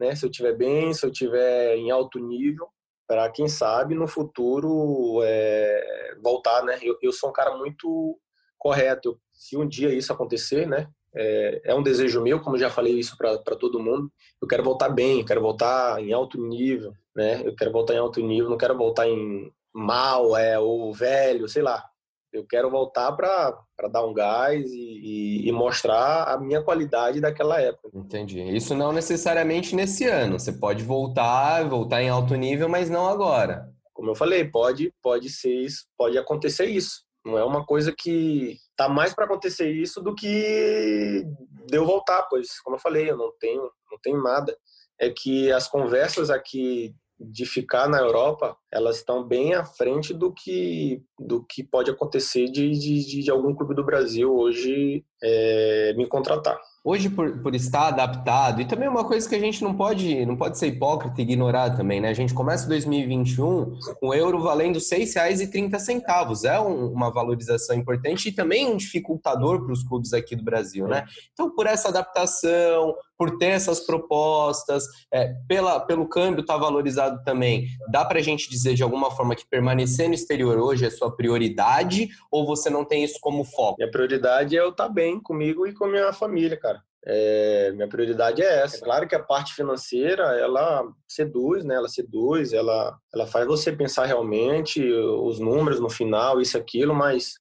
[0.00, 2.66] né, se eu tiver bem, se eu tiver em alto nível,
[3.06, 6.78] para quem sabe no futuro é, voltar, né?
[6.82, 8.18] Eu, eu sou um cara muito
[8.58, 9.20] correto.
[9.32, 13.16] Se um dia isso acontecer, né, é, é um desejo meu, como já falei isso
[13.16, 14.10] para todo mundo.
[14.42, 17.46] Eu quero voltar bem, eu quero voltar em alto nível, né?
[17.46, 21.62] Eu quero voltar em alto nível, não quero voltar em mal, é, ou velho, sei
[21.62, 21.84] lá.
[22.32, 27.60] Eu quero voltar para dar um gás e, e, e, mostrar a minha qualidade daquela
[27.60, 27.90] época.
[27.94, 28.42] Entendi.
[28.42, 30.38] Isso não necessariamente nesse ano.
[30.38, 33.68] Você pode voltar, voltar em alto nível, mas não agora.
[33.92, 37.04] Como eu falei, pode, pode ser isso, pode acontecer isso.
[37.24, 41.24] Não é uma coisa que tá mais para acontecer isso do que
[41.66, 44.56] de eu voltar, pois como eu falei, eu não tenho, não tenho nada.
[45.00, 50.32] É que as conversas aqui de ficar na Europa, elas estão bem à frente do
[50.32, 56.06] que, do que pode acontecer de, de, de algum clube do Brasil hoje é, me
[56.06, 56.58] contratar.
[56.86, 60.36] Hoje, por, por estar adaptado, e também uma coisa que a gente não pode, não
[60.36, 62.10] pode ser hipócrita e ignorar também, né?
[62.10, 66.44] A gente começa 2021 com o euro valendo R$ 6,30.
[66.44, 70.86] É um, uma valorização importante e também um dificultador para os clubes aqui do Brasil,
[70.86, 71.06] né?
[71.32, 77.22] Então, por essa adaptação, por ter essas propostas, é, pela, pelo câmbio estar tá valorizado
[77.24, 80.90] também, dá para a gente dizer de alguma forma que permanecer no exterior hoje é
[80.90, 83.76] sua prioridade ou você não tem isso como foco?
[83.78, 86.82] Minha prioridade é eu estar tá bem comigo e com a minha família, cara.
[87.06, 88.78] É, minha prioridade é essa.
[88.78, 91.74] É claro que a parte financeira, ela seduz, né?
[91.74, 97.34] Ela seduz, ela, ela faz você pensar realmente os números no final, isso, aquilo, mas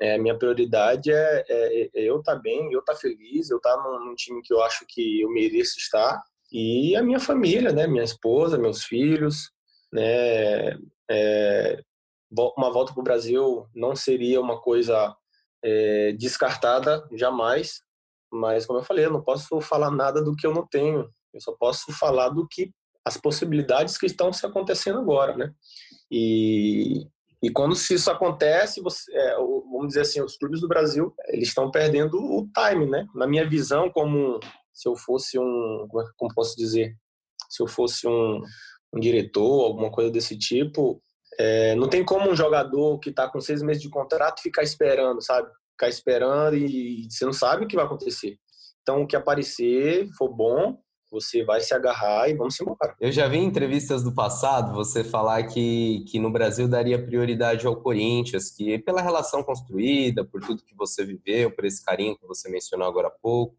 [0.00, 3.58] é, minha prioridade é, é, é eu estar tá bem, eu estar tá feliz, eu
[3.58, 7.20] estar tá num, num, time que eu acho que eu mereço estar e a minha
[7.20, 9.50] família, né, minha esposa, meus filhos,
[9.92, 10.70] né,
[11.10, 11.82] é,
[12.56, 15.14] uma volta para o Brasil não seria uma coisa
[15.62, 17.82] é, descartada jamais,
[18.32, 21.40] mas como eu falei, eu não posso falar nada do que eu não tenho, eu
[21.40, 22.70] só posso falar do que
[23.04, 25.52] as possibilidades que estão se acontecendo agora, né?
[26.10, 27.06] E,
[27.42, 31.70] e quando isso acontece, você, é, vamos dizer assim, os clubes do Brasil eles estão
[31.70, 33.06] perdendo o time, né?
[33.14, 34.38] Na minha visão, como
[34.72, 36.94] se eu fosse um, como posso dizer,
[37.48, 38.40] se eu fosse um,
[38.94, 41.02] um diretor, alguma coisa desse tipo,
[41.42, 45.22] é, não tem como um jogador que está com seis meses de contrato ficar esperando,
[45.22, 45.48] sabe?
[45.70, 48.36] Ficar esperando e, e você não sabe o que vai acontecer.
[48.82, 50.78] Então, o que aparecer for bom,
[51.10, 52.94] você vai se agarrar e vamos embora.
[53.00, 57.66] Eu já vi em entrevistas do passado você falar que, que no Brasil daria prioridade
[57.66, 62.26] ao Corinthians, que pela relação construída, por tudo que você viveu, por esse carinho que
[62.26, 63.56] você mencionou agora há pouco.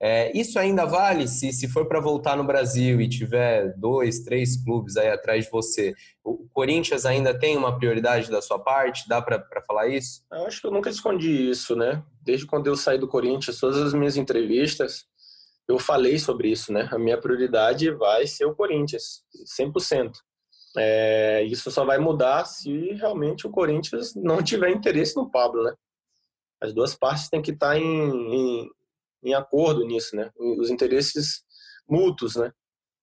[0.00, 4.62] É, isso ainda vale se, se for para voltar no Brasil e tiver dois, três
[4.62, 5.94] clubes aí atrás de você?
[6.22, 9.08] O Corinthians ainda tem uma prioridade da sua parte?
[9.08, 10.22] Dá para falar isso?
[10.30, 12.02] Eu acho que eu nunca escondi isso, né?
[12.22, 15.06] Desde quando eu saí do Corinthians, todas as minhas entrevistas,
[15.66, 16.88] eu falei sobre isso, né?
[16.92, 19.22] A minha prioridade vai ser o Corinthians,
[19.58, 20.12] 100%.
[20.76, 25.72] É, isso só vai mudar se realmente o Corinthians não tiver interesse no Pablo, né?
[26.60, 28.70] As duas partes têm que estar em, em,
[29.24, 30.30] em acordo nisso, né?
[30.36, 31.42] Os interesses
[31.88, 32.52] mútuos, né?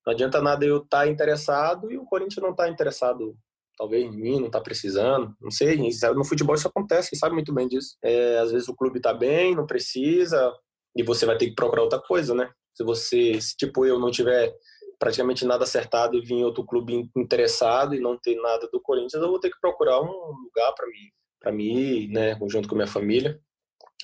[0.05, 3.35] Não adianta nada eu estar tá interessado e o Corinthians não estar tá interessado,
[3.77, 5.77] talvez em mim, não está precisando, não sei.
[6.15, 7.97] No futebol isso acontece, sabe muito bem disso.
[8.03, 10.53] É, às vezes o clube está bem, não precisa,
[10.95, 12.51] e você vai ter que procurar outra coisa, né?
[12.73, 14.53] Se você, se tipo eu não tiver
[14.99, 19.29] praticamente nada acertado e vir outro clube interessado e não ter nada do Corinthians, eu
[19.29, 21.09] vou ter que procurar um lugar para mim,
[21.39, 23.39] para mim né, junto com minha família.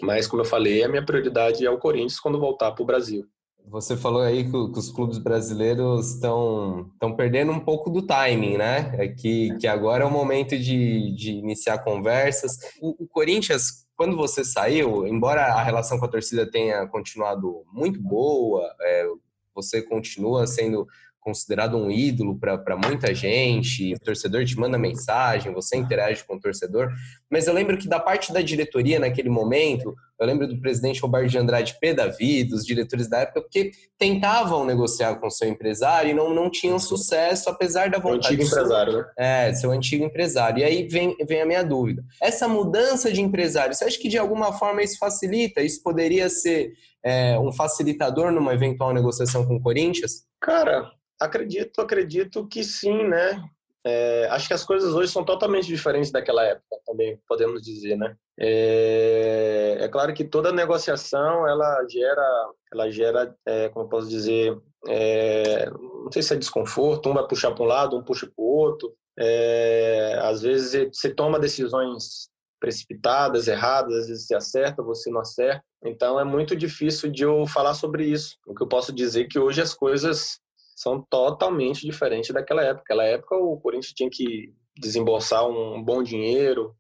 [0.01, 3.25] Mas como eu falei, a minha prioridade é o Corinthians quando voltar para o Brasil.
[3.69, 8.95] Você falou aí que, os clubes brasileiros estão estão perdendo um pouco do timing, né?
[8.97, 12.57] É que, que agora é o momento de, de iniciar conversas.
[12.81, 18.01] O, o Corinthians, quando você saiu, embora a relação com a torcida tenha continuado muito
[18.01, 19.05] boa, é,
[19.53, 20.87] você continua sendo
[21.27, 26.39] considerado um ídolo para muita gente, o torcedor te manda mensagem, você interage com o
[26.39, 26.89] torcedor,
[27.29, 31.29] mas eu lembro que da parte da diretoria naquele momento, eu lembro do presidente Roberto
[31.29, 31.93] de Andrade P.
[31.93, 36.49] Davi, dos diretores da época, porque tentavam negociar com o seu empresário e não, não
[36.49, 38.27] tinham sucesso, apesar da vontade.
[38.27, 39.05] O antigo empresário, né?
[39.17, 40.59] É, seu antigo empresário.
[40.59, 42.05] E aí vem, vem a minha dúvida.
[42.21, 45.61] Essa mudança de empresário, você acha que de alguma forma isso facilita?
[45.61, 46.71] Isso poderia ser
[47.03, 50.25] é, um facilitador numa eventual negociação com o Corinthians?
[50.39, 53.43] Cara, Acredito, acredito que sim, né?
[53.83, 58.15] É, acho que as coisas hoje são totalmente diferentes daquela época, também podemos dizer, né?
[58.37, 64.57] É, é claro que toda negociação ela gera, ela gera, é, como posso dizer,
[64.87, 68.43] é, não sei se é desconforto, um vai puxar para um lado, um puxa para
[68.43, 68.93] o outro.
[69.17, 75.63] É, às vezes você toma decisões precipitadas, erradas, às vezes você acerta, você não acerta.
[75.83, 78.35] Então é muito difícil de eu falar sobre isso.
[78.45, 80.39] O que eu posso dizer é que hoje as coisas
[80.77, 82.81] são totalmente diferentes daquela época.
[82.81, 86.71] Naquela época o Corinthians tinha que desembolsar um bom dinheiro,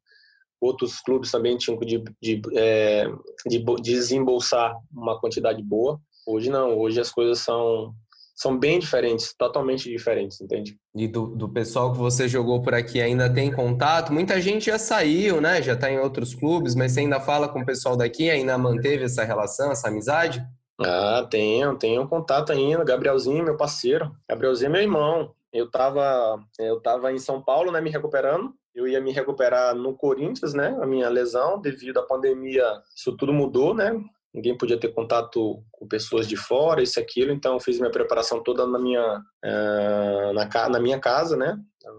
[0.61, 3.07] outros clubes também tinham que de, de, é,
[3.47, 5.99] de desembolsar uma quantidade boa.
[6.27, 7.91] Hoje não, hoje as coisas são
[8.35, 10.77] são bem diferentes, totalmente diferentes, entende?
[10.93, 14.13] E do, do pessoal que você jogou por aqui ainda tem contato?
[14.13, 15.59] Muita gente já saiu, né?
[15.59, 19.05] Já está em outros clubes, mas você ainda fala com o pessoal daqui, ainda manteve
[19.05, 20.39] essa relação, essa amizade?
[20.79, 22.83] Ah, tenho, tenho um contato ainda.
[22.83, 24.15] Gabrielzinho, meu parceiro.
[24.29, 25.33] Gabrielzinho é meu irmão.
[25.51, 28.53] Eu tava, eu tava em São Paulo, né, me recuperando.
[28.75, 31.59] Eu ia me recuperar no Corinthians, né, a minha lesão.
[31.59, 32.63] Devido à pandemia,
[32.95, 33.99] isso tudo mudou, né?
[34.31, 37.31] Ninguém podia ter contato com pessoas de fora, isso aquilo.
[37.31, 41.57] Então, eu fiz minha preparação toda na minha, uh, na, na minha casa, né,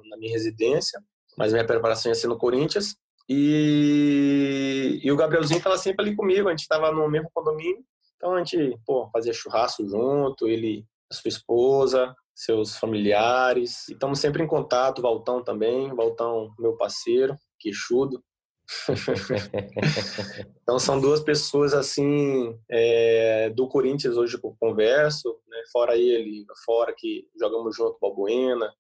[0.09, 1.01] na minha residência.
[1.37, 2.95] Mas minha preparação ia ser no Corinthians.
[3.29, 6.47] E, e o Gabrielzinho estava sempre ali comigo.
[6.47, 7.85] A gente estava no mesmo condomínio.
[8.19, 13.89] Então a gente, pô, fazia churrasco junto, ele, a sua esposa, seus familiares.
[13.89, 18.23] E estamos sempre em contato, Valtão também, Valtão, meu parceiro, queixudo.
[20.63, 25.57] então são duas pessoas assim é, do Corinthians hoje que eu converso, né?
[25.73, 28.71] fora ele, fora que jogamos junto, Balbuena,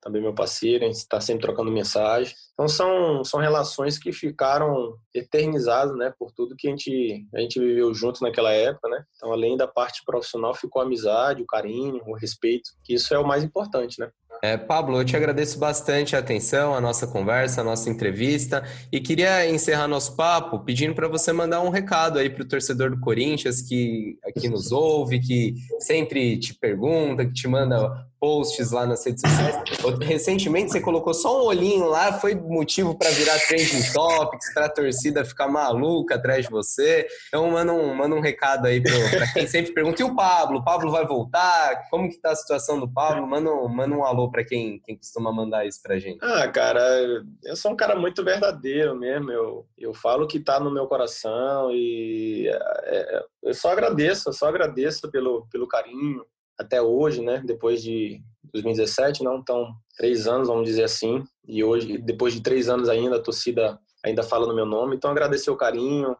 [0.00, 2.34] também meu parceiro, a gente está sempre trocando mensagem.
[2.52, 7.58] Então são, são relações que ficaram eternizadas, né, por tudo que a gente, a gente
[7.58, 9.04] viveu junto naquela época, né?
[9.16, 13.18] Então além da parte profissional ficou a amizade, o carinho, o respeito, que isso é
[13.18, 14.10] o mais importante, né?
[14.42, 19.00] É, Pablo, eu te agradeço bastante a atenção, a nossa conversa, a nossa entrevista e
[19.00, 23.00] queria encerrar nosso papo pedindo para você mandar um recado aí para o torcedor do
[23.00, 29.04] Corinthians que aqui nos ouve, que sempre te pergunta, que te manda posts lá nas
[29.04, 29.56] redes sociais.
[30.02, 34.68] Recentemente você colocou só um olhinho lá, foi motivo para virar trending topics, para a
[34.70, 37.06] torcida ficar maluca atrás de você.
[37.28, 40.58] Então manda um, manda um recado aí para quem sempre pergunta, e o Pablo?
[40.58, 41.88] O Pablo vai voltar?
[41.90, 43.26] Como que tá a situação do Pablo?
[43.26, 46.18] Manda um, manda um alô para quem, quem costuma mandar isso pra gente.
[46.22, 46.80] Ah, cara,
[47.44, 49.30] eu sou um cara muito verdadeiro mesmo.
[49.30, 54.32] Eu, eu falo que tá no meu coração e é, é eu só agradeço, eu
[54.32, 56.24] só agradeço pelo, pelo carinho,
[56.58, 57.40] até hoje, né?
[57.44, 58.20] Depois de
[58.52, 61.22] 2017, não, então três anos, vamos dizer assim.
[61.46, 64.96] E hoje, depois de três anos ainda, a torcida ainda fala no meu nome.
[64.96, 66.16] Então agradecer o carinho,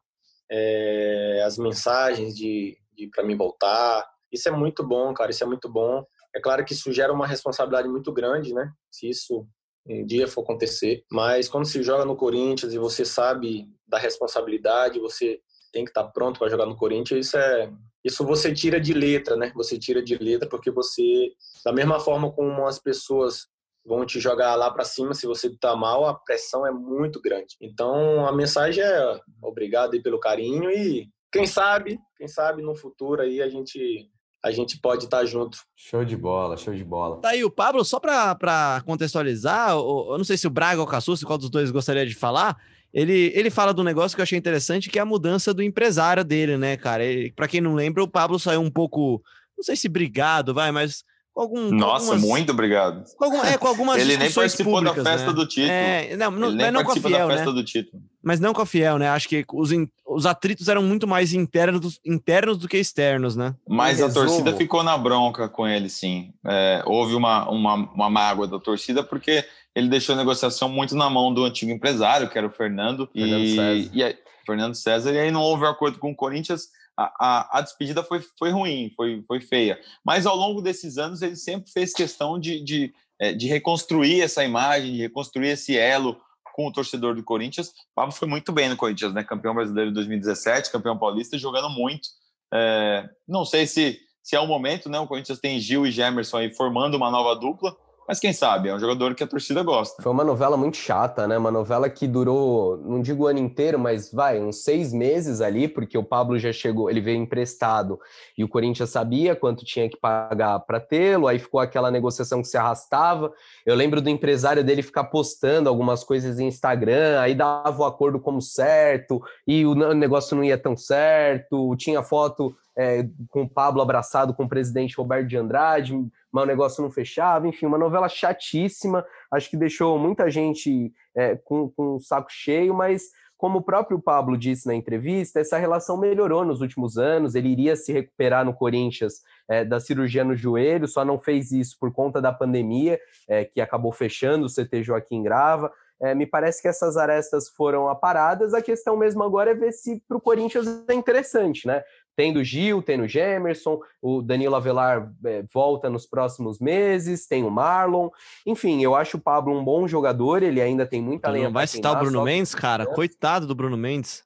[0.50, 4.04] é, as mensagens de, de para mim voltar.
[4.30, 5.30] Isso é muito bom, cara.
[5.30, 6.04] Isso é muito bom.
[6.34, 8.70] É claro que isso gera uma responsabilidade muito grande, né?
[8.90, 9.46] Se isso
[9.88, 11.04] um dia for acontecer.
[11.10, 15.40] Mas quando se joga no Corinthians e você sabe da responsabilidade, você
[15.72, 17.72] tem que estar pronto para jogar no Corinthians, isso é
[18.04, 19.52] isso você tira de letra, né?
[19.54, 21.32] Você tira de letra porque você,
[21.64, 23.48] da mesma forma como as pessoas
[23.88, 27.56] vão te jogar lá para cima se você tá mal, a pressão é muito grande.
[27.60, 33.22] Então a mensagem é obrigado aí pelo carinho e quem sabe, quem sabe no futuro
[33.22, 34.08] aí a gente
[34.44, 35.58] a gente pode estar junto.
[35.74, 37.20] Show de bola, show de bola.
[37.20, 40.90] Tá aí o Pablo, só para contextualizar, eu não sei se o Braga ou o
[40.90, 42.56] Cassus, qual dos dois gostaria de falar,
[42.94, 45.62] ele, ele fala de um negócio que eu achei interessante, que é a mudança do
[45.62, 47.02] empresário dele, né, cara?
[47.34, 49.20] Para quem não lembra, o Pablo saiu um pouco,
[49.56, 51.02] não sei se brigado, vai, mas
[51.40, 51.70] algum.
[51.70, 53.04] Nossa, algumas, muito obrigado.
[53.16, 55.32] Com, algum, é, com algumas Ele nem participou públicas, da festa né?
[55.32, 55.70] do título.
[55.72, 57.54] É, não, não, Ele mas nem não com a participa Fiel, da festa né?
[57.54, 58.02] do título.
[58.22, 59.08] Mas não com a Fiel, né?
[59.08, 63.54] Acho que os, in- os atritos eram muito mais internos, internos do que externos, né?
[63.66, 66.32] Mas Em a torcida ficou na bronca com ele, sim.
[66.46, 71.08] É, houve uma, uma, uma mágoa da torcida porque ele deixou a negociação muito na
[71.08, 73.90] mão do antigo empresário, que era o Fernando, Fernando e, César.
[73.94, 76.68] e aí, Fernando César, e aí não houve acordo com o Corinthians.
[77.00, 79.80] A, a, despedida foi, foi ruim, foi, foi feia.
[80.04, 84.44] Mas ao longo desses anos ele sempre fez questão de, de, é, de reconstruir essa
[84.44, 86.20] imagem, de reconstruir esse elo
[86.52, 87.68] com o torcedor do Corinthians.
[87.68, 89.22] O Pablo foi muito bem no Corinthians, né?
[89.22, 92.08] Campeão brasileiro de 2017, campeão paulista, jogando muito.
[92.52, 94.98] É, não sei se, se é o momento, né?
[94.98, 97.76] O Corinthians tem Gil e Gemerson aí formando uma nova dupla,
[98.08, 100.02] mas quem sabe, é um jogador que a torcida gosta.
[100.02, 101.36] Foi uma novela muito chata, né?
[101.36, 105.68] Uma novela que durou, não digo o ano inteiro, mas vai, uns seis meses ali,
[105.68, 108.00] porque o Pablo já chegou, ele veio emprestado
[108.36, 112.48] e o Corinthians sabia quanto tinha que pagar para tê-lo, aí ficou aquela negociação que
[112.48, 113.30] se arrastava.
[113.66, 118.18] Eu lembro do empresário dele ficar postando algumas coisas em Instagram, aí dava o acordo
[118.18, 123.82] como certo, e o negócio não ia tão certo, tinha foto é, com o Pablo
[123.82, 125.92] abraçado com o presidente Roberto de Andrade,
[126.30, 131.34] mas o negócio não fechava, enfim, uma novela chatíssima, acho que deixou muita gente é,
[131.34, 135.96] com, com o saco cheio, mas como o próprio Pablo disse na entrevista, essa relação
[135.96, 140.86] melhorou nos últimos anos, ele iria se recuperar no Corinthians é, da cirurgia no joelho,
[140.86, 142.98] só não fez isso por conta da pandemia,
[143.28, 147.88] é, que acabou fechando o CT Joaquim Grava, é, me parece que essas arestas foram
[147.88, 148.54] aparadas.
[148.54, 151.82] A questão mesmo agora é ver se para o Corinthians é interessante, né?
[152.18, 158.08] Tendo Gil, tendo Gemerson, o Danilo Avelar é, volta nos próximos meses, tem o Marlon.
[158.44, 161.68] Enfim, eu acho o Pablo um bom jogador, ele ainda tem muita lenha não vai
[161.68, 162.86] citar o Bruno Mendes, cara?
[162.86, 164.24] Coitado do Bruno Mendes.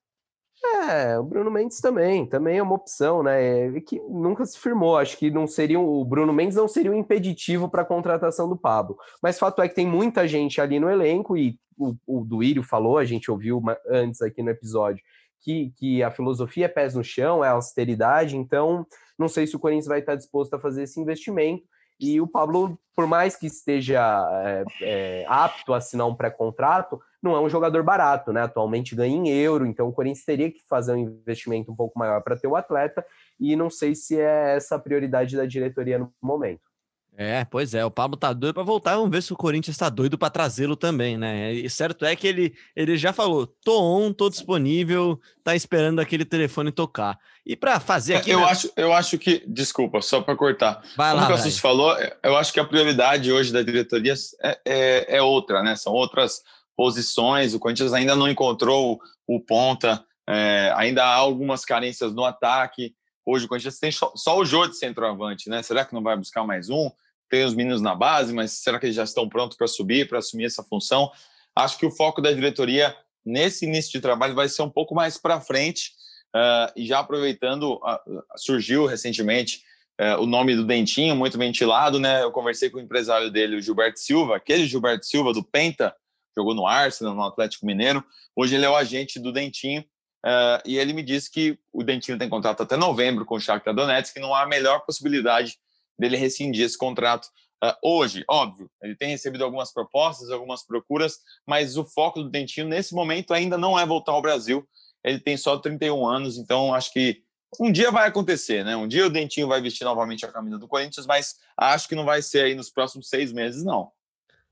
[0.89, 3.77] É, o Bruno Mendes também, também é uma opção, né?
[3.77, 4.97] É que nunca se firmou.
[4.97, 8.57] Acho que não seria o Bruno Mendes não seria um impeditivo para a contratação do
[8.57, 8.97] Pablo.
[9.23, 12.97] Mas fato é que tem muita gente ali no elenco e o, o Duírio falou,
[12.97, 15.03] a gente ouviu antes aqui no episódio,
[15.43, 18.37] que, que a filosofia é pés no chão, é austeridade.
[18.37, 18.87] Então,
[19.19, 21.65] não sei se o Corinthians vai estar disposto a fazer esse investimento.
[22.01, 24.01] E o Pablo, por mais que esteja
[24.45, 28.43] é, é, apto a assinar um pré-contrato, não é um jogador barato, né?
[28.43, 32.21] Atualmente ganha em euro, então o Corinthians teria que fazer um investimento um pouco maior
[32.23, 33.07] para ter o atleta,
[33.39, 36.72] e não sei se é essa a prioridade da diretoria no momento.
[37.17, 39.91] É, pois é, o Pablo tá doido pra voltar, vamos ver se o Corinthians tá
[39.91, 41.53] doido pra trazê-lo também, né?
[41.53, 46.25] E certo é que ele, ele já falou, tô on, tô disponível, tá esperando aquele
[46.25, 47.19] telefone tocar.
[47.45, 48.31] E pra fazer aqui...
[48.31, 48.47] eu, né?
[48.47, 50.83] acho, eu acho que, desculpa, só para cortar.
[50.97, 51.37] Vai Como lá, o vai.
[51.37, 55.77] Cassus falou, eu acho que a prioridade hoje da diretoria é, é, é outra, né?
[55.77, 56.41] São outras
[56.75, 57.53] posições.
[57.53, 62.95] O Corinthians ainda não encontrou o ponta, é, ainda há algumas carências no ataque.
[63.25, 65.63] Hoje o Corinthians tem só, só o Jô de centroavante, né?
[65.63, 66.91] Será que não vai buscar mais um?
[67.29, 70.19] Tem os meninos na base, mas será que eles já estão prontos para subir, para
[70.19, 71.11] assumir essa função?
[71.55, 72.95] Acho que o foco da diretoria
[73.25, 75.93] nesse início de trabalho vai ser um pouco mais para frente.
[76.35, 78.03] ah, e já aproveitando, ah,
[78.37, 79.63] surgiu recentemente
[79.99, 82.23] é, o nome do Dentinho, muito ventilado, né?
[82.23, 85.95] Eu conversei com o empresário dele, o Gilberto Silva, aquele Gilberto Silva do Penta,
[86.37, 88.03] jogou no Arsenal, no Atlético Mineiro.
[88.35, 89.85] Hoje ele é o agente do Dentinho.
[90.25, 93.75] É, e ele me disse que o Dentinho tem contrato até novembro com o Shakhtar
[93.75, 95.59] Donetsk, que não há a melhor possibilidade
[95.99, 97.29] dele rescindir esse contrato
[97.63, 98.25] é, hoje.
[98.29, 103.35] Óbvio, ele tem recebido algumas propostas, algumas procuras, mas o foco do Dentinho nesse momento
[103.35, 104.67] ainda não é voltar ao Brasil.
[105.05, 107.23] Ele tem só 31 anos, então acho que
[107.61, 108.75] um dia vai acontecer, né?
[108.77, 112.05] Um dia o Dentinho vai vestir novamente a camisa do Corinthians, mas acho que não
[112.05, 113.91] vai ser aí nos próximos seis meses, não.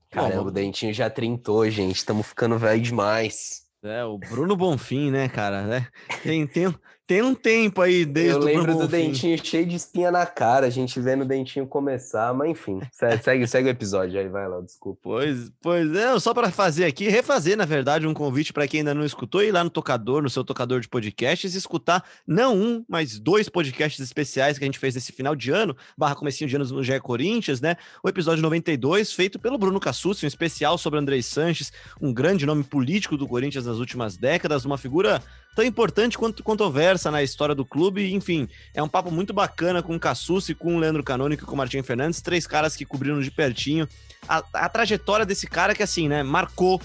[0.09, 1.95] Caramba, o Dentinho já trintou, gente.
[1.95, 3.65] Estamos ficando velho demais.
[3.83, 5.63] É, o Bruno Bonfim, né, cara?
[5.63, 5.87] né?
[6.21, 6.73] Tem, tem,
[7.07, 8.87] tem um tempo aí desde Eu lembro do.
[8.87, 13.17] Dentinho cheio de espinha na cara, a gente vendo o Dentinho começar, mas enfim, se-
[13.17, 14.99] segue, segue o episódio aí, vai lá, desculpa.
[15.03, 18.93] Pois, pois é, só para fazer aqui, refazer, na verdade, um convite para quem ainda
[18.93, 22.85] não escutou, ir lá no tocador, no seu tocador de podcasts, e escutar não um,
[22.87, 26.55] mas dois podcasts especiais que a gente fez nesse final de ano, barra comecinho de
[26.55, 27.75] anos no GE Corinthians, né?
[28.03, 31.71] O episódio 92, feito pelo Bruno Cassucci, um especial sobre Andrei Sanches,
[32.01, 35.21] um grande nome político do Corinthians nas últimas décadas, uma figura
[35.55, 39.95] tão importante quanto controversa na história do clube, enfim, é um papo muito bacana com
[39.95, 43.19] o Cassucci, com o Leandro Canônico e com o Martim Fernandes, três caras que cobriram
[43.19, 43.87] de pertinho
[44.27, 46.79] a, a trajetória desse cara que, assim, né, marcou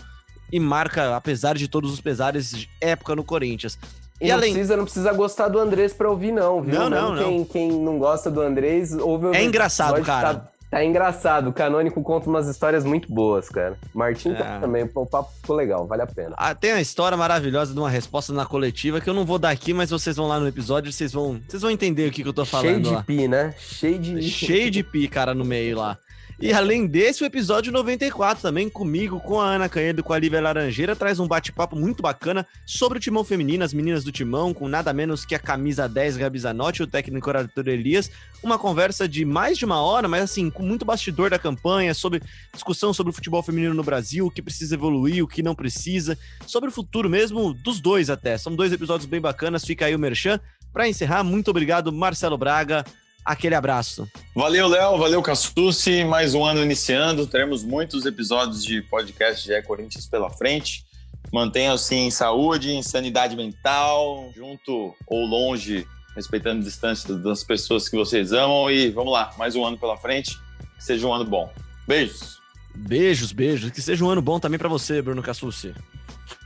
[0.53, 3.79] e marca, apesar de todos os pesares, de época no Corinthians.
[4.21, 6.75] E, E não, além- precisa, não precisa gostar do Andrés pra ouvir, não, viu?
[6.75, 10.35] Não, não, Mesmo Quem, quem não gosta do Andrés, ouve o É engraçado, cara.
[10.35, 13.77] Tá, Tá engraçado, o Canônico conta umas histórias muito boas, cara.
[13.95, 14.59] Martim tá É.
[14.61, 16.35] também, o papo ficou legal, vale a pena.
[16.37, 19.51] Ah, tem uma história maravilhosa de uma resposta na coletiva que eu não vou dar
[19.51, 22.23] aqui, mas vocês vão lá no episódio e vocês vão, vocês vão entender o que,
[22.23, 23.03] que eu tô falando Cheio de lá.
[23.05, 23.55] pi, né?
[23.59, 24.23] Cheio de.
[24.23, 25.97] Cheio de pi, cara, no meio lá.
[26.39, 30.39] E além desse, o episódio 94 também, comigo, com a Ana Canhedo com a Lívia
[30.39, 34.69] Laranjeira, traz um bate-papo muito bacana sobre o timão feminino, as meninas do timão, com
[34.69, 38.11] nada menos que a camisa 10 Gabi Zanotti, o técnico Arthur Elias.
[38.43, 42.23] Uma conversa de mais de uma hora, mas assim, com muito bastidor da campanha, sobre
[42.53, 46.19] discussão sobre o futebol feminino no Brasil, o que precisa evoluir, o que não precisa,
[46.47, 48.37] sobre o futuro mesmo dos dois até.
[48.37, 50.39] São dois episódios bem bacanas, fica aí o Merchan.
[50.71, 52.85] Pra encerrar, muito obrigado, Marcelo Braga.
[53.27, 54.09] Aquele abraço.
[54.37, 54.97] Valeu, Léo.
[54.99, 56.05] Valeu, Cassucci.
[56.05, 57.27] Mais um ano iniciando.
[57.27, 60.87] Teremos muitos episódios de podcast de Corinthians pela frente.
[61.33, 67.97] Mantenham-se em saúde, em sanidade mental, junto ou longe, respeitando a distância das pessoas que
[67.97, 68.71] vocês amam.
[68.71, 70.39] E vamos lá, mais um ano pela frente.
[70.77, 71.53] Que seja um ano bom.
[71.85, 72.39] Beijos.
[72.77, 73.73] Beijos, beijos.
[73.73, 75.75] Que seja um ano bom também pra você, Bruno Cassucci.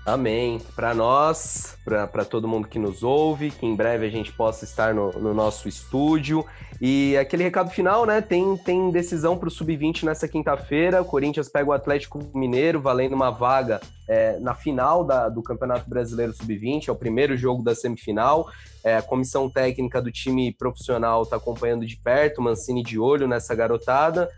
[0.05, 0.61] Amém.
[0.74, 4.94] Para nós, para todo mundo que nos ouve, que em breve a gente possa estar
[4.94, 6.44] no, no nosso estúdio.
[6.80, 8.22] E aquele recado final, né?
[8.22, 11.03] Tem, tem decisão para o Sub-20 nessa quinta-feira.
[11.03, 15.88] O Corinthians pega o Atlético Mineiro, valendo uma vaga é, na final da, do Campeonato
[15.88, 16.88] Brasileiro Sub-20.
[16.88, 18.48] É o primeiro jogo da semifinal.
[18.82, 23.55] É, a comissão técnica do time profissional está acompanhando de perto, Mancini de olho nessa
[23.55, 24.30] garotada.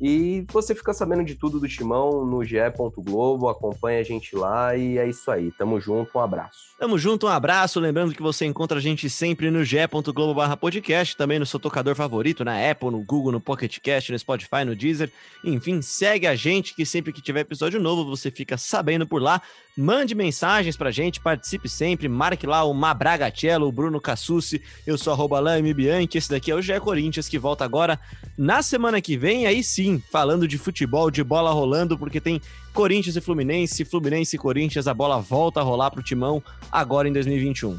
[0.00, 2.56] E você fica sabendo de tudo do Timão no ge.
[2.96, 5.50] Globo, acompanha a gente lá e é isso aí.
[5.52, 6.58] Tamo junto, um abraço.
[6.78, 7.80] Tamo junto, um abraço.
[7.80, 12.44] Lembrando que você encontra a gente sempre no ge.globo podcast, também no seu tocador favorito,
[12.44, 15.10] na Apple, no Google, no Pocket Cast, no Spotify, no Deezer.
[15.44, 19.40] Enfim, segue a gente que sempre que tiver episódio novo você fica sabendo por lá.
[19.76, 25.12] Mande mensagens pra gente, participe sempre, marque lá o Mabragacello, o Bruno Cassucci, eu sou
[25.12, 25.38] arroba
[25.74, 28.00] Bianchi, esse daqui é o GE Corinthians que volta agora
[28.38, 32.40] na semana que vem, aí sim, falando de futebol, de bola rolando, porque tem
[32.72, 37.12] Corinthians e Fluminense, Fluminense e Corinthians, a bola volta a rolar pro Timão agora em
[37.12, 37.78] 2021.